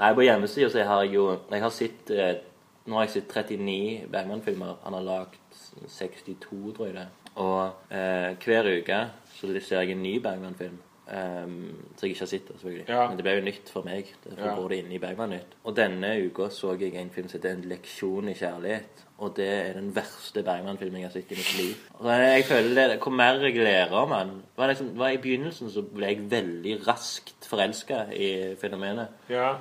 [0.00, 2.38] Nei, På hjemmesida har jeg jo Jeg har sett eh,
[2.86, 4.76] Nå har jeg sett 39 Bergman-filmer.
[4.84, 5.58] Han har lagd
[5.88, 7.08] 62, tror jeg det.
[7.34, 9.00] Og eh, hver uke
[9.36, 10.78] så ser jeg en ny Bergman-film.
[11.10, 12.84] Um, så jeg ikke har sett, det, selvfølgelig.
[12.88, 13.06] Ja.
[13.08, 14.12] Men det ble jo nytt for meg.
[14.24, 14.54] Derfor Ja.
[14.54, 15.56] går det inn i Bergman-nytt.
[15.64, 19.02] Og denne uka så jeg en film som heter 'En leksjon i kjærlighet'.
[19.18, 21.74] Og det er den verste Bergman-filmen jeg har sett i mitt liv.
[21.98, 25.82] Og jeg føler det, Hvor mer jeg lærer om den liksom, var I begynnelsen så
[25.82, 29.08] ble jeg veldig raskt forelska i fenomenet.
[29.28, 29.56] Ja.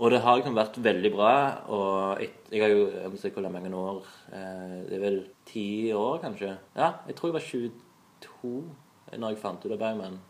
[0.00, 1.34] Og det har liksom vært veldig bra.
[1.68, 3.98] Og et, jeg har jo jeg må se hvor mange år
[4.32, 6.50] eh, Det er vel ti år, kanskje?
[6.76, 8.54] Ja, jeg tror jeg var 22
[9.12, 10.20] når jeg fant ut av Bergman.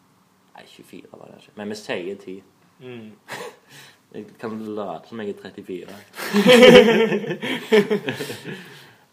[0.53, 1.57] Nei, 24 var det ikke.
[1.61, 2.43] Men vi sier 10.
[2.83, 3.11] Mm.
[4.13, 5.89] Jeg kan late som jeg er 34.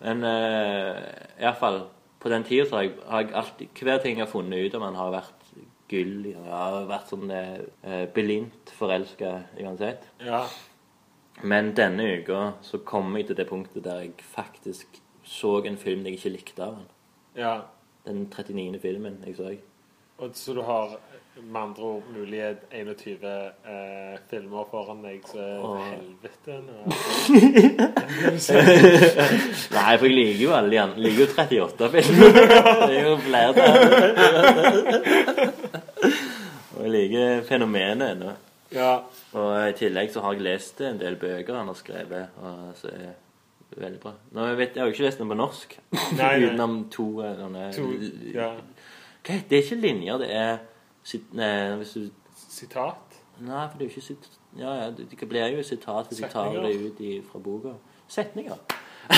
[0.04, 0.96] Men uh,
[1.40, 1.80] iallfall
[2.20, 4.76] På den tida så har jeg, har jeg alltid Hver ting jeg har funnet ut
[4.76, 5.39] om han har vært
[5.90, 6.26] gull.
[6.32, 9.30] Jeg har vært sånn eh, belint forelska
[9.62, 10.02] uansett.
[10.26, 10.44] ja.
[11.42, 16.04] Men denne uka så kom jeg til det punktet der jeg faktisk så en film
[16.04, 16.88] jeg ikke likte av den.
[17.40, 17.54] ja.
[18.06, 18.80] Den 39.
[18.82, 19.54] filmen jeg så.
[20.20, 20.98] Og så du har
[21.40, 25.80] med andre ord mulighet 21 eh, filmer foran deg, så Åh.
[25.94, 26.60] helvete.
[29.78, 31.00] Nei, for jeg liker jo alle de andre.
[31.06, 32.30] Liker jo 38 filmer.
[32.90, 33.70] Det er jo flere der.
[36.90, 38.32] Jeg liker fenomenet ennå.
[38.74, 38.94] Ja.
[39.38, 42.88] Og i tillegg så har jeg lest en del bøker han har skrevet, og så
[42.90, 43.12] er det
[43.78, 44.14] veldig bra.
[44.34, 45.76] Nå, jeg, vet, jeg har jo ikke lest den på norsk,
[46.18, 47.86] Nei, utenom to eh, sånne To,
[48.34, 48.48] ja.
[49.22, 50.58] Hva Det er ikke linjer, det er
[51.06, 51.86] sit- nei, du
[52.50, 53.20] Sitat.
[53.38, 54.26] Nei, for det er jo ikke sit...
[54.58, 57.76] Ja, ja, det blir jo sitat hvis jeg tar det ut i, fra boka.
[58.10, 58.58] Setninger.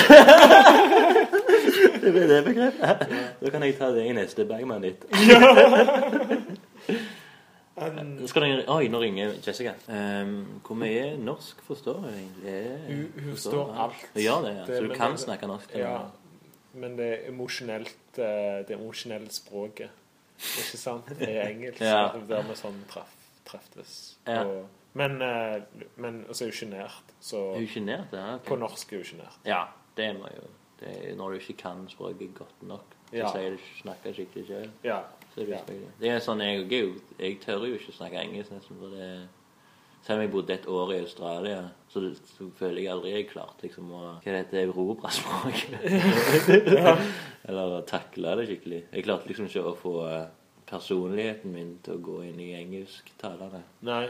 [2.02, 3.08] det blir det begrepet.
[3.40, 5.08] Da kan jeg ta det i neste Bergman ditt.
[7.76, 9.72] Um, Skal du, oi, nå ringer Jessica.
[9.88, 12.56] Um, hvor mye norsk forstår hun egentlig?
[12.88, 14.02] Hun- hun Forstår alt.
[14.12, 14.64] Hun gjør det, ja.
[14.66, 15.74] Det- Så du kan det- snakke norsk?
[15.74, 15.98] ja.
[16.74, 19.90] Men det er emosjonelt eh, Det emosjonelle språket.
[20.38, 21.06] Ikke sant?
[21.18, 21.80] Det er engelsk.
[21.90, 22.06] Ja.
[22.14, 23.12] og Der vi sånn treff,
[23.44, 24.16] treftes.
[24.26, 24.44] Ja.
[24.44, 25.60] Og, men eh,
[25.96, 27.02] men også er hun sjenert.
[27.20, 27.88] Så Er hun?
[27.88, 28.00] Ja,
[28.34, 28.38] okay.
[28.48, 29.38] på norsk er hun sjenert.
[29.44, 29.64] ja,
[29.96, 30.48] det må jo
[30.80, 33.32] det er Når du ikke kan språket godt nok, så Ja.
[33.32, 34.70] sier du snakker skikkelig.
[34.84, 35.02] Ja.
[35.34, 35.60] Så det, Ja.
[35.66, 36.90] er det er sånn jeg, òg er
[37.24, 38.76] jeg tør jo ikke snakke engelsk nesten.
[38.78, 39.08] For det,
[40.04, 42.02] selv om jeg bodde et år i Australia, så,
[42.36, 45.76] så føler jeg aldri jeg klarte liksom å Hva heter erobre språket.
[47.48, 48.82] Eller å takle det skikkelig.
[48.92, 50.26] Jeg klarte liksom ikke å få eh,
[50.68, 53.62] personligheten min til å gå inn i engelsktalene.
[53.88, 54.04] Nei.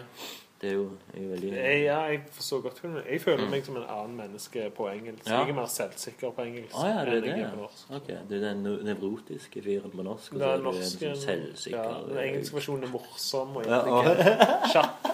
[0.62, 0.82] Det er jo,
[1.14, 2.98] jeg er veldig Jeg, ja, jeg forstår godt hva du.
[3.10, 5.26] Jeg føler meg som en annen menneske på engelsk.
[5.26, 5.40] Ja.
[5.40, 7.62] Jeg er mer selvsikker på engelsk ah, ja, det er enn det, jeg er på
[7.64, 7.90] norsk.
[7.98, 11.82] Ok, Du er den nevrotiske fyren på norsk, og så er du en sånn selvsikker
[11.82, 14.06] ja, Den engelske versjonen er morsom og Ja, og-
[14.72, 15.10] Kjapp.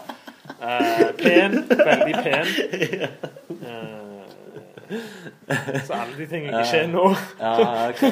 [0.59, 1.53] Uh, pen.
[1.71, 2.47] Veldig pen.
[3.65, 4.25] Uh,
[5.87, 7.07] så alle de tingene ikke er nå.
[7.41, 8.03] Ja, ok.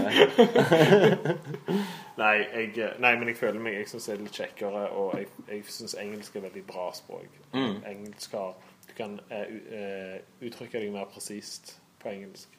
[2.16, 5.28] Nei, jeg, nei, men jeg føler meg Jeg syns det er litt kjekkere, og jeg,
[5.50, 7.40] jeg syns engelsk er veldig bra språk.
[7.52, 7.82] Mm.
[7.92, 8.54] Engelsk har
[8.86, 12.52] Du kan eh, eh, uttrykke deg mer presist på engelsk.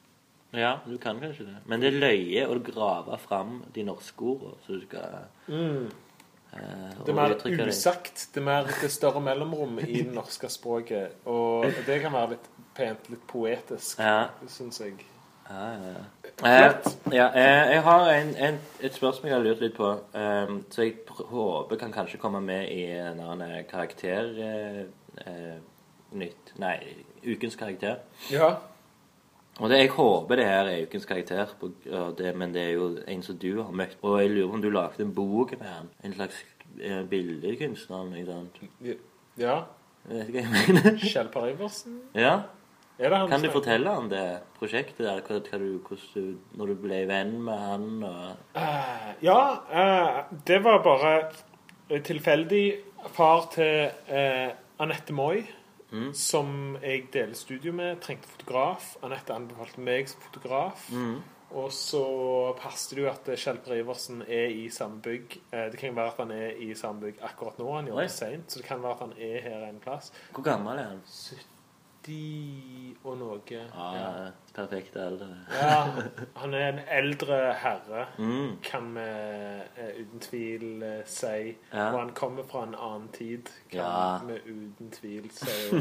[0.55, 1.55] Ja, du kan kanskje det.
[1.65, 4.59] Men det er løye å grave fram de norske ordene.
[4.65, 5.87] Så du skal eh, Mm.
[6.57, 7.33] Det er mer
[7.67, 8.29] usagt.
[8.33, 11.19] Det er mer det er større mellomrom i det norske språket.
[11.29, 12.47] Og det kan være litt
[12.77, 14.95] pent, litt poetisk, Ja, syns jeg.
[15.49, 16.01] Ja, ja.
[16.43, 20.53] Eh, ja eh, jeg har en, en, et spørsmål jeg har lurt litt på, eh,
[20.69, 24.35] så jeg håper kan kanskje komme med i en annen karakter...
[24.49, 24.85] Eh,
[25.25, 25.57] eh,
[26.11, 26.77] nytt Nei,
[27.25, 27.95] ukens karakter.
[28.31, 28.55] Ja.
[29.59, 31.71] Og det, Jeg håper det her er ukens karakter, på,
[32.17, 33.97] det, men det er jo en som du har møtt.
[34.01, 35.89] Og jeg lurer på om du lagde en bok med han?
[36.03, 36.45] En slags
[36.81, 38.03] eh, billedkunstner?
[38.03, 38.61] noe sant?
[39.37, 39.63] ja.
[40.07, 40.99] Jeg vet ikke hva jeg mener.
[41.01, 41.97] Kjell Per Iversen?
[42.15, 42.35] Ja?
[42.97, 44.23] Kan du fortelle om det
[44.57, 45.19] prosjektet der?
[45.21, 50.37] Hva, hva du, hvordan du, når du ble venn med han og Uh, ja, uh,
[50.47, 51.13] det var bare
[52.03, 52.65] tilfeldig.
[53.13, 54.49] Far til uh,
[54.83, 55.45] Anette Moi,
[55.87, 56.09] Mm.
[56.13, 58.97] som jeg deler studio med, trengte fotograf.
[59.07, 60.89] Anette anbefalte meg som fotograf.
[60.91, 61.21] mm.
[61.55, 62.01] Og så
[62.59, 65.37] passet det jo at Kjell Per Iversen er i samme bygg.
[65.71, 67.69] Det kan være at han er i samme bygg akkurat nå.
[67.71, 70.11] Han gjør det seint, så det kan være at han er her en plass.
[70.35, 70.99] Hvor gammel er han?
[71.07, 71.56] 70
[73.03, 73.39] og noe.
[73.51, 73.57] Ja,
[73.93, 74.31] Ja.
[74.55, 75.27] perfekt eldre.
[75.51, 75.83] ja.
[76.35, 78.57] Han er en eldre herre, Mm.
[78.63, 81.55] kan vi uh, uten tvil uh, si.
[81.73, 81.91] Ja.
[81.93, 84.17] Og han kommer fra en annen tid, kan Ja.
[84.27, 85.75] vi uten tvil si.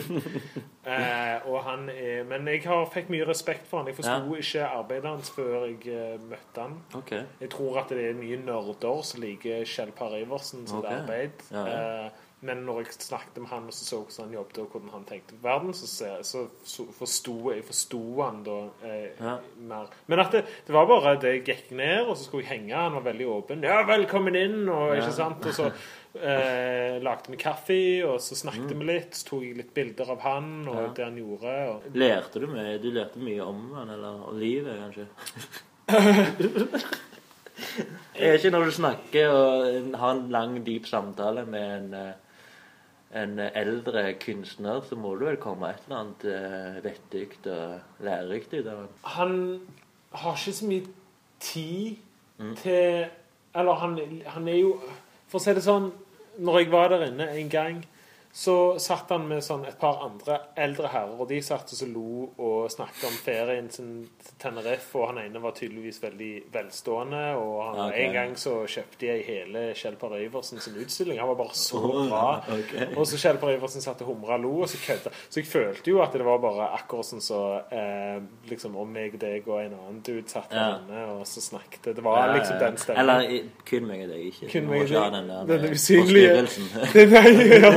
[0.86, 3.86] uh, og han er, men jeg har, fikk mye respekt for han.
[3.86, 6.82] Jeg forsto ikke arbeidet hans før jeg møtte han.
[6.94, 7.22] Okay.
[7.40, 10.90] Jeg tror at det er mye nerder som liker Kjell Per Iversen sitt Ok.
[10.90, 11.30] arbeid.
[11.52, 12.08] Ja, ja.
[12.46, 15.04] Men når jeg snakket med han og så, så hvordan han jobbet og hvordan han
[15.08, 15.86] tenkte på verden, så,
[16.24, 19.36] så, så forsto jeg forsto han da eh, Ja.
[19.68, 19.90] mer.
[20.06, 22.74] Men at det, det var bare det jeg gikk ned, og så skulle jeg henge.
[22.78, 23.62] Han var veldig åpen.
[23.66, 25.00] 'Ja, velkommen inn!' Og, Ja.
[25.02, 25.46] ikke sant?
[25.46, 25.70] og så
[26.16, 29.14] eh, lagde vi kaffe, og så snakket vi litt.
[29.18, 30.82] Så tok jeg litt bilder av han og Mm.
[30.82, 30.88] Ja.
[30.96, 31.54] det han gjorde.
[31.74, 32.78] Og, Lærte du mye?
[32.80, 35.06] Du lærte mye om han, eller om livet, kanskje?
[38.16, 42.12] Er ikke når du snakker og har en lang, dyp samtale med en, eh,
[43.14, 48.54] en eldre kunstner, så må det vel komme et eller annet eh, vettig og lærerikt
[48.54, 48.88] ut av han.
[49.02, 49.60] han
[50.12, 50.86] har ikke så mye
[51.40, 51.96] tid
[52.38, 52.50] Mm.
[52.56, 53.06] til
[53.54, 53.94] Eller han,
[54.26, 54.74] han er jo
[55.28, 55.86] For å si det sånn
[56.38, 57.78] Når jeg var der inne en gang,
[58.36, 61.86] så satt han med sånn et par andre eldre herrer, og de satt og så
[61.88, 67.22] lo og snakket om ferien sin til Tenerife, og han ene var tydeligvis veldig velstående,
[67.40, 68.02] og han, okay.
[68.02, 71.16] en gang så kjøpte jeg hele Kjell Per Iversen sin utstilling.
[71.22, 72.26] Han var bare så bra.
[72.58, 72.90] Okay.
[72.92, 75.14] Og så Kjell Per Iversen satt og humra og lo, og så kødda.
[75.30, 77.40] Så jeg følte jo at det var bare akkurat sånn så
[77.72, 78.20] eh,
[78.52, 80.68] liksom om meg, og deg og en annen dude satt Ja.
[80.76, 81.88] inne og så snakket.
[81.96, 83.00] Det var liksom den stemmen.
[83.00, 84.52] Eller kun meg og deg, ikke.
[84.52, 85.16] Kun meg og deg.
[85.16, 86.44] den der Den eh, usynlige-.
[87.56, 87.72] Ja.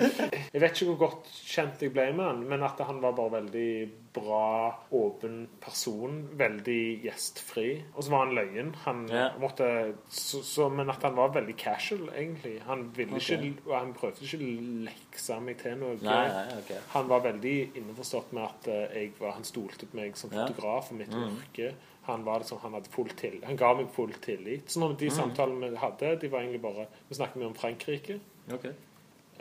[0.01, 3.31] Jeg vet ikke hvor godt kjent jeg ble med han, men at han var bare
[3.41, 6.17] veldig bra, åpen person.
[6.39, 7.67] Veldig gjestfri.
[7.95, 8.73] Og så var han løyen.
[8.85, 9.29] Han Ja.
[9.39, 12.61] måtte så, så, Men at han var veldig casual, egentlig.
[12.67, 13.29] Han ville Ok.
[13.29, 15.95] ikke Han prøvde ikke å lekse meg til noe.
[16.01, 16.81] Nei, nei, okay.
[16.95, 20.91] Han var veldig innforstått med at eh, jeg var, han stolte på meg som fotograf
[20.91, 21.37] og mitt Mm.
[21.37, 21.73] yrke.
[22.07, 24.67] Han var liksom, han hadde full til, han ga meg full tillit.
[24.69, 25.15] Så når de Mm.
[25.15, 28.19] samtalene vi hadde, de var egentlig bare Vi snakket mye om Frankrike.
[28.51, 28.65] Ok.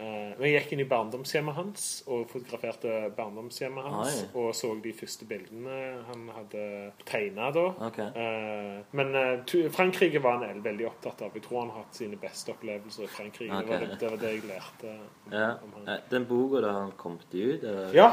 [0.01, 4.21] Eh, men jeg gikk inn i barndomshjemmet hans og fotograferte barndomshjemmet hans.
[4.23, 4.29] Oi.
[4.41, 5.79] Og så de første bildene
[6.09, 6.63] han hadde
[7.11, 7.67] tegna da.
[7.89, 7.99] ok.
[8.09, 11.35] Eh, men eh, Frankrike var han veldig opptatt av.
[11.37, 13.61] Jeg tror han har hatt sine beste opplevelser i Frankrike.
[13.61, 15.49] Det, var det, det var det jeg lærte om, Ja.
[15.65, 15.89] om han.
[15.95, 17.65] Eh, Den boka da han kom til ut?
[17.65, 17.93] Eller?
[17.95, 18.09] Ja.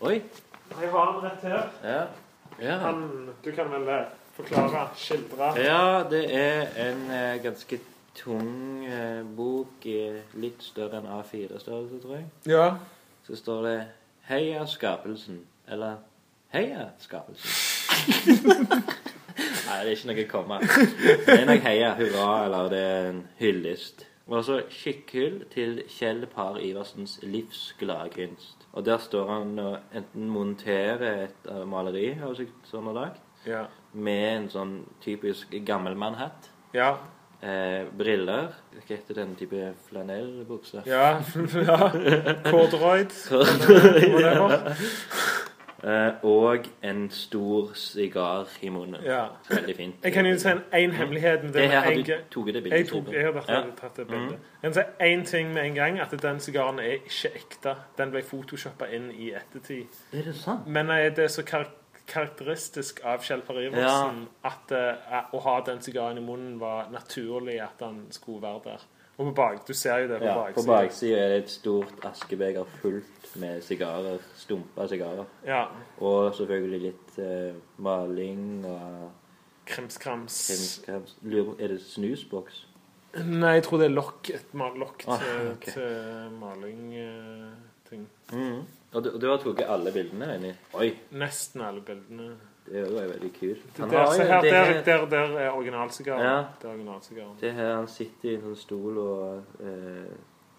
[0.00, 0.18] Oi!
[0.72, 1.70] Jeg har den rett her.
[1.84, 2.02] Ja.
[2.60, 2.76] Ja.
[2.84, 4.04] Han, du kan vel eh,
[4.36, 7.78] forklare, skildre ja, det er en eh, ganske
[8.14, 12.26] tung eh, bok, i litt større enn A4-størrelse, tror jeg.
[12.46, 12.68] Ja.
[13.26, 13.76] Så står det
[14.28, 15.96] 'Heia skapelsen', eller
[16.52, 17.52] 'Heia skapelsen'.
[19.66, 20.58] Nei, det er ikke noe komma.
[21.26, 24.06] Det er nok 'heia', 'hurra', eller det er en hyllest.
[24.26, 28.66] Og så kikkhyll til Kjell Par Iversens livsglade kunst.
[28.72, 33.20] Og der står han og enten monterer et eh, maleri, har seg sånn og lagt,
[33.46, 33.64] Ja.
[33.92, 36.50] med en sånn typisk gammelmannhatt.
[36.74, 36.94] Ja.
[37.42, 38.52] Eh, briller.
[38.72, 40.82] Hva heter den type flanellbukse?
[40.86, 41.16] Ja.
[41.68, 41.78] ja.
[42.44, 43.10] Corduroid.
[44.14, 44.74] Whatever.
[45.84, 49.02] Eh, og en stor sigar i munnen.
[49.04, 49.24] Ja.
[49.50, 49.94] Veldig fint.
[50.04, 51.62] Jeg kan jo si en, en hemmelighet med det.
[51.62, 53.62] Det her har du tatt det Jeg hadde tok, jeg har vært Ja.
[53.80, 54.30] tatt det bildet.
[54.30, 54.46] Mm.
[54.62, 57.74] Jeg kan si én ting med en gang, at den sigaren er ikke ekte.
[57.98, 59.90] Den ble photoshoppa inn i ettertid.
[60.12, 60.66] Er det sant?
[60.66, 61.66] Men eh, det er så kar
[62.06, 67.60] karakteristisk av Kjell Per Iversen at eh, å ha den sigaren i munnen var naturlig
[67.62, 68.84] at han skulle være der.
[69.18, 71.18] Og på bak, Du ser jo det på Ja, på baksiden.
[71.18, 74.18] er det et stort askebeger fullt med sigarer.
[74.36, 75.26] Stumpa sigarer.
[75.46, 75.66] Ja.
[76.00, 79.10] Og selvfølgelig litt eh, maling og
[79.66, 80.38] Krimskrams.
[80.48, 81.16] krimskrams.
[81.60, 82.64] Er det snusboks?
[83.14, 84.30] Nei, jeg tror det er lokk.
[84.30, 85.72] Et lokk til, Ah, okay.
[85.72, 86.94] til maling.
[86.96, 87.52] Uh,
[87.88, 88.08] ting.
[88.32, 88.62] Mhm.
[88.92, 90.50] Og du, du har tatt alle bildene inni?
[90.76, 92.34] Oi, Nesten alle bildene.
[92.66, 93.62] det er jo veldig kult.
[93.78, 96.22] Der, se her, det der, der, der er originalsigaren.
[96.22, 96.34] Ja.
[96.60, 97.36] Det er originalsigaren.
[97.40, 100.10] Det her, Han sitter i en sånn stol og eh,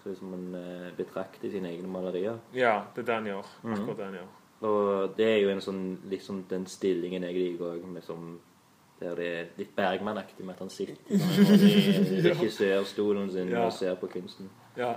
[0.02, 2.40] ser ut som han eh, betrakter sine egne malerier.
[2.52, 3.52] Ja, det er det han gjør.
[3.62, 3.76] Mhm.
[3.78, 4.32] Akkurat det han gjør.
[4.64, 5.80] Og det er jo en sånn
[6.10, 8.28] liksom den stillingen jeg liker òg, liksom, som
[9.00, 11.64] der det er litt Bergman-aktig med at han sitter sånn
[12.18, 13.66] i regissørstolen sin Ja.
[13.66, 14.50] og ser på kunsten.
[14.78, 14.94] Ja.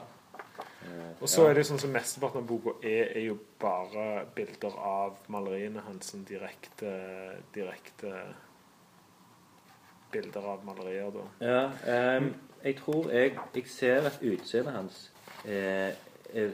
[0.84, 4.76] Eh, Og så er det sånn som mesteparten av boka er, er jo bare bilder
[4.78, 6.06] av maleriene hans.
[6.12, 6.92] som direkte,
[7.56, 8.12] direkte
[10.12, 11.24] bilder av malerier, da.
[11.46, 12.30] Ja, um,
[12.64, 15.02] jeg tror jeg, jeg ser at utseendet hans
[15.46, 15.92] eh,
[16.34, 16.54] er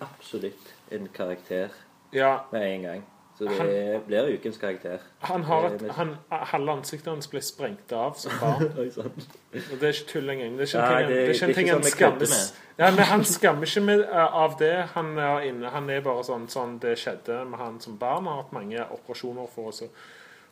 [0.00, 1.70] absolutt en karakter
[2.12, 3.04] Ja, med en gang.
[3.48, 4.98] Så det blir ukens karakter.
[5.24, 8.66] Han har Det et, han, Halve ansiktet hans ble sprengt av som barn.
[8.92, 10.58] Og det er ikke tull engang.
[10.58, 11.92] Det er ikke en Nei, ting, det- det er ikke en ting han sånn med.
[11.96, 14.74] skammes ja, men Han skammer ikke med, eh, av det.
[14.94, 18.24] Han er, inne, han er bare sånn, sånn det skjedde med han som barn.
[18.24, 19.88] Han har hatt mange operasjoner for å så,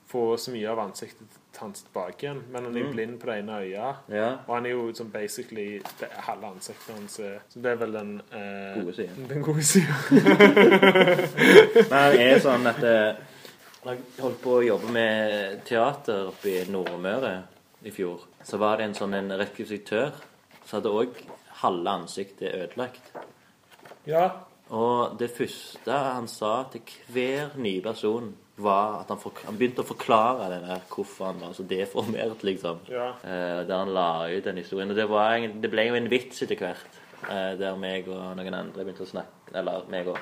[0.08, 2.42] få så mye av ansiktet hans tilbake igjen.
[2.52, 2.92] Men han er Mm.
[2.94, 3.96] blind på det ene øyet.
[4.14, 4.28] Ja.
[4.46, 7.76] Og han er jo sånn basically det, er Halve ansiktet hans er Så det er
[7.76, 9.28] vel den eh, Gode siden.
[9.28, 9.94] Den gode sida.
[11.90, 13.20] Men det er sånn at eh,
[13.88, 17.34] jeg holdt på å jobbe med teater oppe i Nordmøre
[17.86, 20.12] i fjor, så var det en sånn en rekvisitør
[20.64, 21.20] som hadde òg
[21.62, 23.12] halve ansiktet ødelagt.
[24.08, 24.26] Ja.
[24.74, 26.82] Og det første han sa til
[27.12, 31.42] hver nye person, var at han, for, han begynte å forklare det der hvorfor han
[31.42, 32.80] var så deformert, liksom.
[32.90, 33.10] ja.
[33.22, 34.90] Eh, der han la ut den historien.
[34.90, 36.98] Og det, var, egentlig- det ble jo en vits etter hvert.
[37.28, 40.18] eh, der meg og noen andre begynte å snakke Eller meg og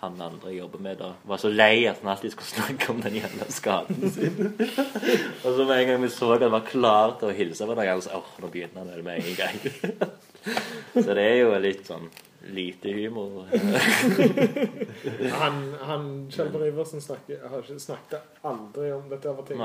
[0.00, 3.02] han andre jeg jobber med, da var så lei at han alltid skulle snakke om
[3.04, 4.38] den jævla skaden sin.
[5.44, 7.76] og så med en gang vi så at han var klar til å hilse på
[7.76, 9.58] noen, så åh, nå begynner han vel med en gang.
[11.04, 12.08] så det er jo litt sånn
[12.42, 13.46] lite humor.
[15.40, 19.32] Han, han Kjell Iversen ikke snakket aldri om dette.
[19.36, 19.60] Var ting,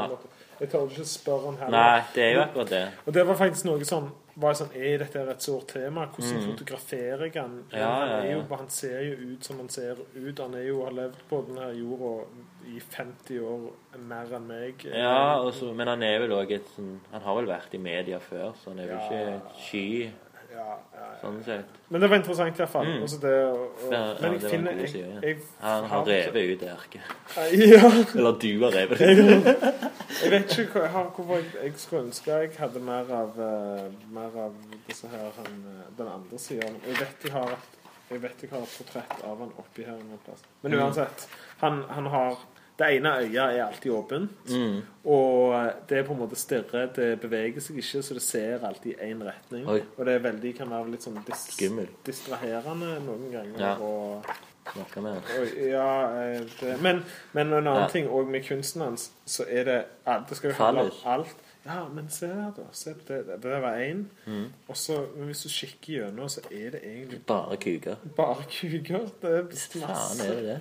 [0.59, 1.75] jeg tør ikke spørre han heller.
[1.75, 2.83] Nei, det er jo akkurat det.
[3.05, 6.07] Og det var faktisk noe sånn var sånn, Er dette et sårt tema?
[6.11, 6.47] Hvordan Mm.
[6.49, 7.53] fotograferer jeg han?
[7.71, 8.57] Ja, han, ja, er jo, ja.
[8.57, 10.39] han ser jo ut som han ser ut.
[10.39, 12.25] Han er jo, har levd på denne jorda
[12.67, 13.69] i 50 år
[14.09, 14.83] mer enn meg.
[14.91, 18.19] Ja, også, men han er vel òg et sånn Han har vel vært i media
[18.19, 19.05] før, så han er vel Ja.
[19.07, 20.11] ikke sky,
[20.55, 21.07] Ja, ja, ja.
[21.21, 21.73] sånn sett.
[21.91, 22.87] Men det var interessant i hvert fall.
[22.87, 23.01] Mm.
[23.05, 26.51] Altså det, og, og, Ja, men jeg ja, finner jeg, jeg, jeg, Han har revet
[26.53, 27.13] ut det erket.
[27.59, 27.89] Ja.
[28.19, 29.75] Eller du har revet det.
[30.21, 33.85] Jeg vet ikke hva, hvorfor jeg, jeg skulle ønske jeg hadde mer av uh,
[34.15, 34.55] Mer av
[34.87, 36.71] disse her han, eh, den andre sida.
[36.87, 37.71] Jeg vet jeg har et
[38.05, 40.43] jeg vet jeg har et portrett av han oppi her en plass.
[40.61, 40.81] Men Mm.
[40.83, 41.23] uansett.
[41.63, 42.35] Han, han har
[42.79, 44.31] Det ene øyet er alltid åpent.
[44.49, 44.81] Mm.
[45.05, 46.89] Og det er på en måte stirre.
[46.95, 49.63] Det beveger seg ikke, så det ser alltid i én retning.
[49.71, 49.79] Oi.
[49.97, 51.87] Og det er veldig, kan være litt sånn dis Skimmel.
[52.05, 53.61] distraherende noen ganger.
[53.61, 53.77] Ja.
[53.79, 54.25] Og
[54.65, 55.21] han.
[55.61, 55.89] Ja,
[56.25, 57.03] eh, det, men,
[57.33, 57.87] men en annen Ja.
[57.87, 59.81] ting òg med kunsten hans, så er det
[60.29, 61.35] Det skal jo handle om alt.
[61.65, 62.63] Ja, men se her, da.
[62.71, 63.25] Se på det.
[63.27, 64.03] Det der var én.
[64.25, 64.51] Mm.
[64.67, 67.95] Og så, men hvis du kikker gjennom, så er det egentlig Bare kuker.
[68.15, 69.07] bare kuker.
[69.21, 69.45] Det er
[69.79, 70.59] Faen, er det det?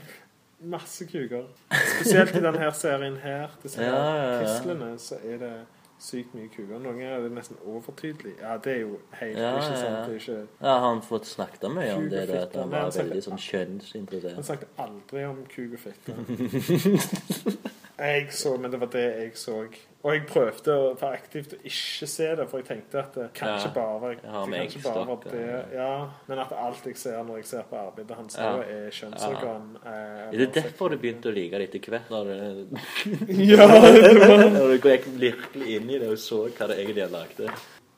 [0.71, 1.45] Masse kuker.
[1.71, 4.43] Spesielt i denne serien her, disse Ja, ja, ja.
[4.43, 5.53] pislene, så er det
[6.05, 6.79] sykt mye kuker.
[6.83, 8.35] Noen er det nesten overtydelig.
[8.43, 9.85] Ja, det er jo helt Ja, ikke sant.
[9.85, 10.03] ja.
[10.05, 12.89] Det er ikke Ja, har han fått snakket mye om det, da, at han var
[12.89, 14.35] han veldig sånn kjønnsinteressert?
[14.35, 16.17] Han snakket aldri om kuk og fitte.
[17.99, 19.59] jeg så, men det var det jeg så.
[20.05, 23.29] Og jeg prøvde å være aktivt og ikke se det, for jeg tenkte at det
[23.39, 25.63] kan ikke bare være, det kan ikke bare være det.
[25.79, 25.87] Ja,
[26.29, 28.51] men at alt jeg ser når jeg ser på arbeidet hans, Ja.
[28.61, 29.71] er kjønnsorgan.
[29.81, 29.95] Ja.
[30.29, 32.11] Er det derfor du begynte å like det etter hvert?
[32.13, 32.77] Når du,
[33.49, 37.49] Ja, når du gikk virkelig inn i det og så hva det egentlig lagde?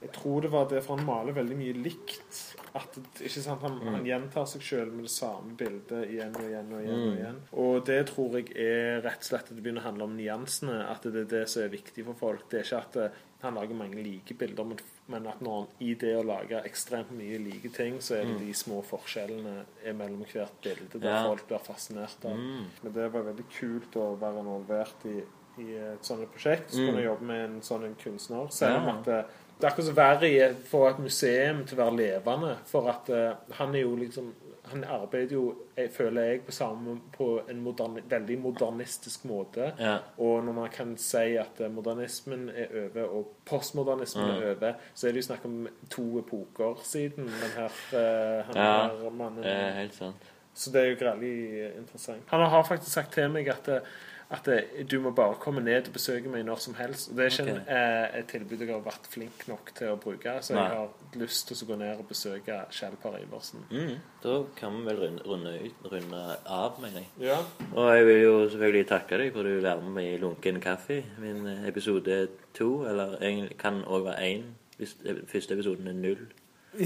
[0.07, 2.56] Jeg tror det var det, for han maler veldig mye likt.
[2.77, 3.87] At ikke sant, han, Mm.
[3.95, 6.99] han gjentar seg sjøl med det samme bildet igjen og igjen og igjen.
[7.01, 7.07] Mm.
[7.11, 10.05] Og igjen Og det tror jeg er rett og slett at det begynner å handle
[10.05, 10.77] om nyansene.
[10.91, 12.49] At det er det som er viktig for folk.
[12.51, 13.13] Det er ikke at det,
[13.43, 17.11] han lager mange like bilder, men, men at når han i det å lage ekstremt
[17.13, 18.47] mye like ting, så er det Mm.
[18.47, 19.65] de små forskjellene
[19.95, 21.23] mellom hvert bilde der Ja.
[21.29, 22.37] folk blir fascinert av.
[22.37, 22.65] Mm.
[22.83, 25.23] Men det var veldig kult å være involvert i,
[25.63, 26.71] i et sånt prosjekt.
[26.71, 26.87] Så Mm.
[26.87, 28.51] kunne jeg jobbe med en sånn en kunstner.
[28.53, 28.99] Selv om Ja.
[28.99, 29.25] at eh,
[29.61, 32.57] det er akkurat så verre for et museum til å være levende.
[32.67, 34.35] For at uh, han er jo liksom
[34.67, 39.69] Han arbeider jo, jeg, føler jeg, på, samme, på en moderne, veldig modernistisk måte.
[39.79, 39.93] Ja.
[40.19, 44.43] Og når man kan si at eh, modernismen er over, og postmodernismen Mm.
[44.43, 48.57] er over, så er det jo snakk om to epoker siden den her, uh, han
[48.57, 48.73] Ja,
[49.05, 50.17] her mannen er helt sant.
[50.55, 52.23] så det er jo veldig interessant.
[52.35, 53.81] Han har faktisk sagt til meg at, eh,
[54.29, 57.11] at eh, du må bare komme ned og besøke meg når som helst.
[57.11, 57.61] Og det er ikke okay.
[57.61, 60.65] en, eh, et tilbud jeg har vært flink nok til å bruke, så Nei.
[60.67, 63.63] jeg har lyst til å gå ned og besøke Kjell Par Iversen.
[63.71, 63.95] Mm.
[64.25, 67.11] Da kan vi vel runde, runde, ut, runde av, mener jeg.
[67.29, 67.39] Ja.
[67.71, 71.03] Og jeg vil jo selvfølgelig takke deg for at du vil meg i Lunken kaffe.
[71.23, 72.21] Min eh, episode
[72.59, 74.49] to, eller egentlig kan òg være én,
[74.81, 74.99] hvis
[75.31, 76.27] første episoden er null.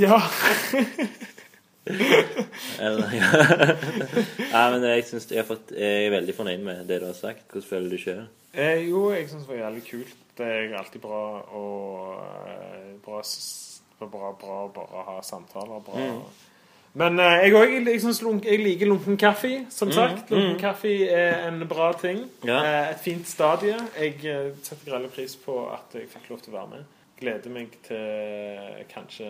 [0.05, 0.21] ja.
[4.51, 7.17] Ja, men jeg, synes, jeg, har fått, jeg er veldig fornøyd med det du har
[7.19, 7.47] sagt.
[7.53, 8.27] Hvordan føler du sjøl?
[8.53, 10.15] Eh, jo, jeg syns det var jævlig kult.
[10.41, 11.65] Det er alltid bra å
[13.05, 13.23] bra,
[14.01, 15.83] bra, bra, bra å ha samtaler.
[15.87, 16.07] Bra.
[16.07, 16.23] Mm.
[16.93, 20.31] Men eh, jeg, også, jeg, synes jeg liker lunken kaffe, som sagt.
[20.31, 20.37] mm.
[20.37, 22.25] Lunken kaffe er en bra ting.
[22.45, 22.63] Ja.
[22.65, 23.77] Eh, et fint stadie.
[23.99, 26.97] Jeg eh, setter grelle pris på at jeg fikk lov til å være med.
[27.21, 29.29] Gleder meg til kanskje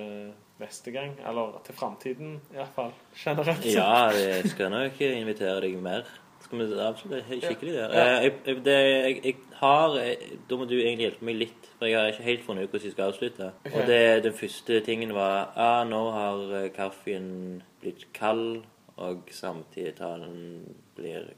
[0.60, 2.92] neste gang, eller til framtiden iallfall.
[3.16, 3.64] Generelt.
[3.74, 6.08] Ja, jeg skal nok invitere deg mer.
[6.40, 7.92] Skal vi avslutte skikkelig der?
[7.94, 8.04] Ja.
[8.18, 11.68] Eh, Jeg, jeg, det, jeg, jeg har eh, Da må du egentlig hjelpe meg litt,
[11.78, 13.50] for jeg har ikke helt funnet ut hvordan jeg skal avslutte.
[13.66, 13.74] Okay.
[13.76, 17.28] Og det, den første tingen var Ja, nå har eh, kaffen
[17.82, 18.64] blitt kald,
[18.96, 20.40] og samtidig talen
[20.96, 21.30] blir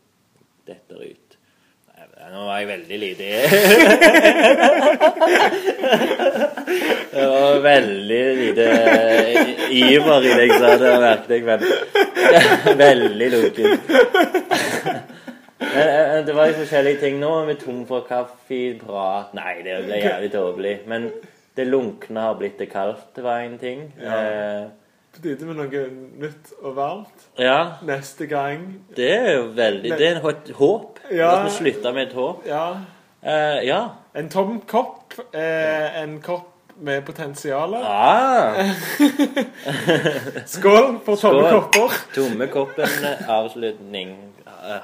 [0.66, 1.31] detter ut.
[2.22, 3.24] Nei, Nå var jeg veldig lite
[7.12, 8.66] Det var veldig lite
[9.70, 11.60] iver i det jeg sa, det merket jeg, men
[12.84, 13.70] veldig lunken.
[15.62, 17.18] Men eh, det var jo forskjellige ting.
[17.20, 19.34] Nå er vi tom for kaffeprat.
[19.36, 20.74] Nei, det ble jævlig tåpelig.
[20.90, 21.00] Men
[21.56, 23.78] det lunkne har blitt det kaldt, det var en ting.
[24.00, 24.18] Ja.
[25.12, 25.80] På tide med noe
[26.22, 27.26] nytt og varmt.
[27.38, 28.62] Ja, Neste gang
[28.96, 31.02] det er jo veldig Det er et håp.
[31.12, 31.34] Ja.
[31.34, 32.46] At vi slutter med et håp.
[32.48, 32.64] Ja.
[33.22, 33.82] Eh, ja.
[34.16, 35.12] En tom kopp.
[35.34, 36.48] Eh, en kopp
[36.80, 37.74] med potensial.
[37.76, 38.56] Ah,
[40.54, 41.98] Skål for tomme kopper.
[42.14, 42.88] tomme koppen,
[43.28, 44.16] avslutning.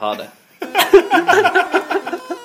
[0.00, 0.28] Ha det.